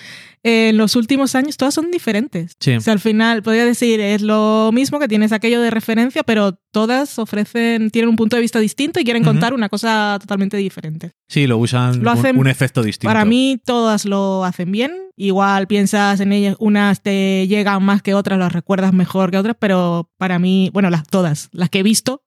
en 0.43 0.77
los 0.77 0.95
últimos 0.95 1.33
años, 1.33 1.57
todas 1.57 1.73
son 1.73 1.89
diferentes. 1.89 2.53
Sí. 2.59 2.73
O 2.75 2.81
sea, 2.81 2.93
al 2.93 2.99
final, 2.99 3.41
podría 3.41 3.65
decir, 3.65 3.99
es 3.99 4.21
lo 4.21 4.69
mismo 4.73 4.99
que 4.99 5.07
tienes 5.07 5.31
aquello 5.31 5.59
de 5.59 5.71
referencia, 5.71 6.21
pero 6.23 6.59
todas 6.71 7.17
ofrecen, 7.17 7.89
tienen 7.89 8.09
un 8.09 8.15
punto 8.15 8.35
de 8.35 8.43
vista 8.43 8.59
distinto 8.59 8.99
y 8.99 9.03
quieren 9.05 9.23
contar 9.23 9.53
una 9.55 9.69
cosa 9.69 10.17
totalmente 10.21 10.55
diferente. 10.57 11.13
Sí, 11.27 11.47
lo 11.47 11.57
usan 11.57 12.03
Lo 12.03 12.11
un- 12.11 12.17
hacen- 12.19 12.37
un, 12.37 12.47
efecto 12.47 12.83
distinto. 12.83 13.09
Para 13.09 13.25
mí, 13.25 13.59
todas 13.65 14.05
lo 14.05 14.43
hacen 14.45 14.71
bien. 14.71 14.91
Igual 15.17 15.65
piensas 15.67 16.19
en 16.19 16.33
ellas, 16.33 16.57
unas 16.59 17.01
te 17.01 17.47
llegan 17.47 17.81
más 17.81 18.01
que 18.01 18.13
otras, 18.13 18.37
las 18.37 18.51
recuerdas 18.51 18.91
mejor 18.93 19.31
que 19.31 19.37
otras, 19.37 19.55
pero 19.57 20.11
para 20.17 20.39
mí, 20.39 20.69
bueno, 20.73 20.89
las 20.89 21.07
todas, 21.07 21.47
las 21.53 21.69
que 21.69 21.79
he 21.79 21.83
visto, 21.83 22.21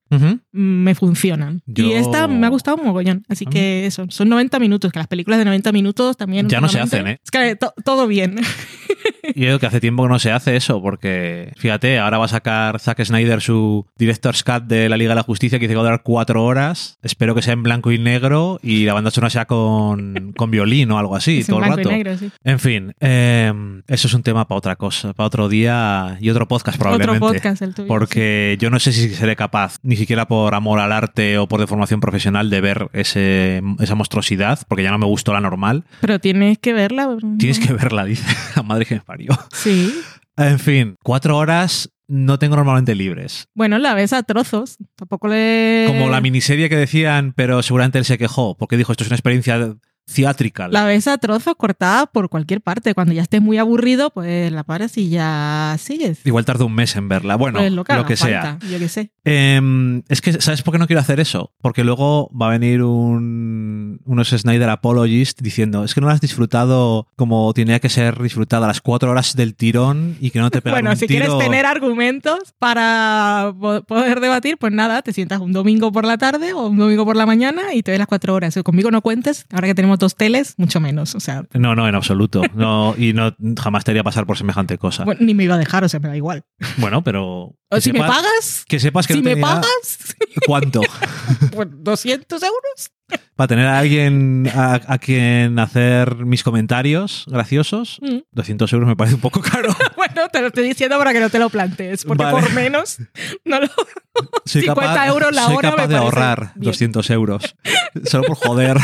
Me 0.53 0.95
funcionan. 0.95 1.63
Yo- 1.67 1.85
Y 1.87 1.93
esta 1.93 2.27
me 2.29 2.47
ha 2.47 2.51
gustado 2.51 2.77
un 2.79 2.85
mogollón. 2.87 3.25
Así 3.29 3.45
que 3.47 3.87
eso, 3.87 4.07
son 4.09 4.29
90 4.29 4.59
minutos, 4.59 4.91
que 4.93 4.99
las 4.99 5.09
películas 5.09 5.39
de 5.39 5.45
90 5.45 5.71
minutos 5.73 6.17
también. 6.17 6.49
Ya 6.49 6.61
no 6.61 6.69
se 6.69 6.81
hacen, 6.81 7.07
¿eh? 7.07 7.21
Es 7.23 7.31
que 7.31 7.57
to- 7.57 7.75
todo 7.85 8.07
bien. 8.07 8.37
Y 9.23 9.41
yo 9.41 9.47
creo 9.47 9.59
que 9.59 9.67
hace 9.67 9.81
tiempo 9.81 10.03
que 10.05 10.09
no 10.09 10.19
se 10.19 10.33
hace 10.33 10.57
eso, 10.57 10.81
porque 10.83 11.53
fíjate, 11.57 11.99
ahora 11.99 12.19
va 12.19 12.25
a 12.27 12.29
sacar 12.29 12.79
Zack 12.81 13.05
Snyder 13.05 13.41
su 13.41 13.87
Director's 13.97 14.43
Cut 14.45 14.65
de 14.65 14.89
la 14.89 14.97
Liga 14.97 15.11
de 15.11 15.17
la 15.17 15.23
Justicia, 15.23 15.59
que 15.59 15.65
dice 15.67 15.73
que 15.73 15.77
va 15.77 15.83
a 15.83 15.85
durar 15.91 16.03
cuatro 16.03 16.45
horas. 16.45 16.99
Espero 17.03 17.35
que 17.35 17.43
sea 17.43 17.53
en 17.55 17.63
blanco 17.63 17.93
y 17.93 17.99
negro 17.99 18.59
y 18.63 18.85
la 18.85 18.95
banda 18.95 19.11
sonora 19.11 19.31
sea 19.31 19.45
con, 19.47 20.33
con 20.37 20.51
violín 20.51 20.91
o 20.91 20.99
algo 20.99 21.17
así, 21.17 21.39
Es 21.41 21.47
todo 21.47 21.61
el 21.61 21.67
y 21.67 21.69
rato. 21.77 21.91
negro, 21.91 22.17
sí. 22.17 22.31
En 22.45 22.59
fin, 22.59 22.95
eh, 23.01 23.53
eso 23.87 24.07
es 24.09 24.15
un 24.15 24.23
tema 24.23 24.47
para 24.47 24.59
otra 24.59 24.77
cosa, 24.77 25.13
para 25.15 25.27
otro 25.27 25.49
día 25.49 26.17
y 26.21 26.31
otro 26.31 26.47
podcast 26.49 26.79
probablemente. 26.79 27.19
Otro 27.25 27.35
podcast 27.35 27.63
el 27.63 27.75
tuyo. 27.75 27.87
sí. 27.87 27.89
Porque 27.89 28.57
yo 28.61 28.71
no 28.71 28.79
sé 28.79 28.93
si 28.93 29.09
seré 29.11 29.37
capaz, 29.37 29.79
ni 29.83 29.97
siquiera 29.97 30.27
por 30.29 30.55
amor 30.55 30.79
al 30.81 30.93
arte 30.93 31.39
o 31.39 31.47
por 31.49 31.61
deformación 31.61 32.01
profesional, 32.01 32.51
de 32.51 32.61
ver 32.61 32.89
ese, 32.93 33.63
esa 33.81 33.95
monstruosidad, 33.95 34.61
porque 34.69 34.83
ya 34.83 34.91
no 34.91 34.99
me 34.99 35.07
gustó 35.07 35.33
la 35.33 35.41
normal. 35.41 35.85
Pero 36.01 36.19
tienes 36.19 36.59
que 36.59 36.73
verla. 36.73 37.09
Tienes 37.39 37.59
que 37.59 37.73
verla, 37.73 38.05
dice 38.05 38.25
la 38.57 38.63
madre 38.69 38.87
que 38.87 39.01
parió. 39.09 39.33
Sí. 39.53 39.93
En 40.41 40.61
fin, 40.61 40.95
cuatro 41.03 41.37
horas 41.37 41.91
no 42.07 42.39
tengo 42.39 42.55
normalmente 42.55 42.95
libres. 42.95 43.49
Bueno, 43.55 43.77
la 43.79 43.95
ves 43.95 44.13
a 44.13 44.23
trozos. 44.23 44.77
Tampoco 44.95 45.27
le. 45.27 45.87
Como 45.89 46.09
la 46.09 46.21
miniserie 46.21 46.69
que 46.69 46.77
decían, 46.77 47.33
pero 47.35 47.61
seguramente 47.61 47.99
él 47.99 48.05
se 48.05 48.19
quejó, 48.19 48.57
porque 48.57 48.77
dijo 48.77 48.93
esto 48.93 49.03
es 49.03 49.11
una 49.11 49.17
experiencia 49.17 49.75
theatrical. 50.13 50.73
La 50.73 50.85
ves 50.85 51.07
a 51.09 51.19
trozos 51.19 51.55
cortada 51.57 52.07
por 52.07 52.29
cualquier 52.29 52.61
parte. 52.61 52.95
Cuando 52.95 53.13
ya 53.13 53.23
estés 53.23 53.43
muy 53.43 53.59
aburrido, 53.59 54.11
pues 54.11 54.51
la 54.53 54.65
paras 54.65 54.97
y 54.99 55.09
ya 55.11 55.77
sigues. 55.79 56.25
Igual 56.25 56.45
tardo 56.45 56.67
un 56.67 56.75
mes 56.75 56.97
en 56.97 57.09
verla. 57.09 57.37
Bueno, 57.37 57.59
Pues 57.59 57.73
lo 57.73 57.85
que, 57.85 57.95
lo 57.95 58.17
sea. 58.17 58.59
Yo 58.71 58.79
qué 58.79 58.89
sé. 58.89 59.11
Em, 59.25 60.03
es 60.09 60.21
que, 60.21 60.41
¿sabes 60.41 60.63
por 60.63 60.73
qué 60.73 60.79
no 60.79 60.87
quiero 60.87 61.01
hacer 61.01 61.21
eso? 61.21 61.53
Porque 61.61 61.85
luego 61.85 62.31
va 62.35 62.47
a 62.47 62.51
venir 62.51 62.83
un, 62.83 64.01
unos 64.05 64.29
Snyder 64.31 64.71
Apologist 64.71 65.41
diciendo, 65.43 65.85
es 65.85 65.95
que 65.95 66.01
no 66.01 66.07
lo 66.07 66.13
has 66.13 66.21
disfrutado 66.21 67.09
como 67.17 67.53
tenía 67.53 67.79
que 67.81 67.89
ser 67.89 68.21
disfrutada 68.23 68.67
las 68.67 68.81
cuatro 68.81 69.11
horas 69.11 69.37
del 69.37 69.55
tirón 69.55 70.17
y 70.21 70.31
que 70.31 70.39
no 70.39 70.51
te 70.51 70.63
pegan 70.63 70.77
Bueno, 70.77 70.91
un 70.91 70.97
si 70.97 71.07
tiro. 71.07 71.27
quieres 71.27 71.39
tener 71.45 71.67
argumentos 71.67 72.55
para 72.59 73.53
po- 73.61 73.83
poder 73.83 74.21
debatir, 74.21 74.57
pues 74.59 74.73
nada, 74.73 75.03
te 75.03 75.13
sientas 75.13 75.41
un 75.41 75.53
domingo 75.53 75.93
por 75.93 76.05
la 76.07 76.17
tarde 76.19 76.53
o 76.53 76.69
un 76.69 76.77
domingo 76.79 77.05
por 77.05 77.17
la 77.17 77.27
mañana 77.27 77.75
y 77.75 77.83
te 77.83 77.91
ves 77.91 77.99
las 77.99 78.09
cuatro 78.09 78.35
horas. 78.35 78.59
Conmigo 78.65 78.91
no 78.91 79.03
cuentes, 79.03 79.47
ahora 79.53 79.67
que 79.69 79.75
tenemos 79.75 79.98
dos 79.99 80.15
teles, 80.17 80.55
mucho 80.59 80.81
menos. 80.81 81.15
O 81.15 81.21
sea, 81.21 81.45
No, 81.55 81.75
no, 81.75 81.89
en 81.89 81.95
absoluto. 81.95 82.43
No, 82.55 82.95
y 82.97 83.13
no 83.13 83.35
jamás 83.61 83.85
te 83.85 83.91
haría 83.93 84.03
pasar 84.05 84.27
por 84.27 84.37
semejante 84.39 84.79
cosa. 84.79 85.05
Bueno, 85.05 85.19
bueno, 85.19 85.27
ni 85.27 85.35
me 85.35 85.45
iba 85.45 85.55
a 85.55 85.59
dejar, 85.59 85.85
o 85.85 85.89
sea, 85.89 86.01
me 86.01 86.09
da 86.09 86.17
igual. 86.17 86.45
pero... 87.05 87.55
O 87.71 87.81
si 87.81 87.93
me 87.93 87.99
pagas, 88.01 88.65
Que 88.67 88.81
sepas 88.81 89.07
que 89.07 89.13
si 89.13 89.19
no 89.21 89.25
me 89.25 89.31
tenía- 89.35 89.47
pagas, 89.47 90.15
¿Cuánto? 90.47 90.81
pues 91.53 91.69
200 91.71 92.43
euros. 92.43 92.91
Para 93.37 93.49
tener 93.49 93.67
a 93.67 93.79
alguien 93.79 94.51
a, 94.55 94.81
a 94.87 94.99
quien 94.99 95.59
hacer 95.59 96.17
mis 96.27 96.43
comentarios 96.43 97.25
graciosos, 97.27 97.99
Mm. 98.03 98.19
200 98.33 98.73
euros 98.73 98.89
me 98.89 98.97
parece 98.97 99.15
un 99.17 99.21
poco 99.21 99.41
caro. 99.43 99.75
Bueno, 99.97 100.29
te 100.33 100.41
lo 100.41 100.47
estoy 100.49 100.67
diciendo 100.69 100.97
para 100.99 101.13
que 101.13 101.21
no 101.21 101.29
te 101.31 101.39
lo 101.39 101.51
plantees, 101.51 102.05
porque 102.05 102.25
Vale. 102.25 102.41
por 102.41 102.53
menos 102.55 102.99
no 103.45 103.61
lo... 103.61 103.69
Soy 104.49 104.63
50 104.63 105.07
euros 105.07 105.35
la 105.35 105.43
soy 105.45 105.57
hora 105.57 105.71
capaz 105.71 105.83
me 105.83 105.89
de 105.89 105.97
ahorrar 105.97 106.53
bien. 106.55 106.71
200 106.71 107.11
euros. 107.11 107.55
Solo 108.05 108.25
por 108.25 108.37
joder. 108.37 108.79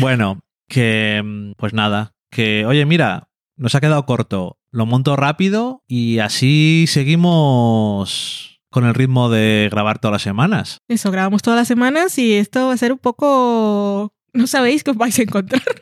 bueno, 0.00 0.40
que 0.68 1.20
mm, 1.24 1.52
pues 1.56 1.74
nada. 1.74 2.14
Que, 2.30 2.64
oye, 2.66 2.84
mira, 2.86 3.28
nos 3.56 3.74
ha 3.74 3.80
quedado 3.80 4.06
corto. 4.06 4.58
Lo 4.70 4.86
monto 4.86 5.16
rápido 5.16 5.82
y 5.86 6.18
así 6.18 6.86
seguimos 6.88 8.60
con 8.70 8.84
el 8.84 8.94
ritmo 8.94 9.30
de 9.30 9.68
grabar 9.70 10.00
todas 10.00 10.14
las 10.14 10.22
semanas. 10.22 10.80
Eso, 10.88 11.12
grabamos 11.12 11.42
todas 11.42 11.58
las 11.58 11.68
semanas 11.68 12.18
y 12.18 12.34
esto 12.34 12.68
va 12.68 12.74
a 12.74 12.76
ser 12.76 12.92
un 12.92 12.98
poco... 12.98 14.12
No 14.34 14.46
sabéis 14.46 14.84
qué 14.84 14.90
os 14.90 14.96
vais 14.96 15.18
a 15.18 15.22
encontrar. 15.22 15.62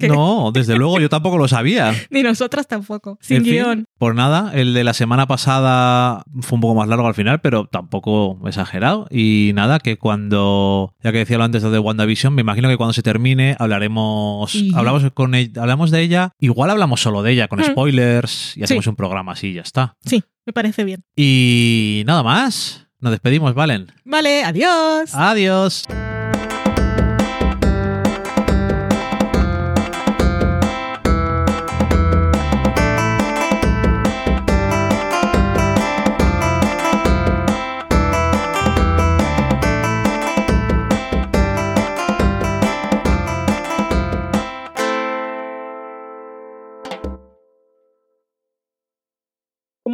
No, 0.00 0.50
desde 0.52 0.76
luego, 0.76 0.98
yo 0.98 1.08
tampoco 1.08 1.38
lo 1.38 1.46
sabía. 1.46 1.92
Ni 2.10 2.22
nosotras 2.22 2.66
tampoco. 2.66 3.18
Sin 3.20 3.38
En 3.38 3.44
fin, 3.44 3.52
guion. 3.52 3.84
Por 3.98 4.14
nada, 4.14 4.52
el 4.54 4.72
de 4.74 4.82
la 4.82 4.94
semana 4.94 5.26
pasada 5.26 6.24
fue 6.40 6.56
un 6.56 6.60
poco 6.62 6.74
más 6.74 6.88
largo 6.88 7.06
al 7.06 7.14
final, 7.14 7.40
pero 7.40 7.66
tampoco 7.66 8.40
exagerado. 8.46 9.06
Y 9.10 9.52
nada, 9.54 9.78
que 9.78 9.98
cuando, 9.98 10.94
ya 11.02 11.12
que 11.12 11.18
decía 11.18 11.38
lo 11.38 11.44
antes 11.44 11.62
de 11.62 11.78
WandaVision, 11.78 12.34
me 12.34 12.40
imagino 12.42 12.68
que 12.68 12.76
cuando 12.76 12.92
se 12.92 13.02
termine 13.02 13.56
hablaremos, 13.58 14.54
Y- 14.54 14.72
hablamos 14.74 15.04
con 15.12 15.34
ella- 15.34 15.60
hablamos 15.62 15.90
de 15.90 16.00
ella, 16.02 16.30
igual 16.40 16.70
hablamos 16.70 17.00
solo 17.00 17.22
de 17.22 17.32
ella, 17.32 17.48
con 17.48 17.60
Mm. 17.60 17.64
spoilers, 17.64 18.56
y 18.56 18.62
hacemos 18.64 18.84
Sí. 18.84 18.90
un 18.90 18.96
programa 18.96 19.32
así 19.32 19.48
y 19.48 19.54
ya 19.54 19.62
está. 19.62 19.96
Sí, 20.04 20.22
me 20.46 20.52
parece 20.52 20.84
bien. 20.84 21.04
Y 21.14 22.02
nada 22.06 22.22
más, 22.22 22.86
nos 23.00 23.10
despedimos, 23.10 23.54
Valen. 23.54 23.92
Vale, 24.04 24.44
adiós. 24.44 25.14
Adiós. 25.14 25.84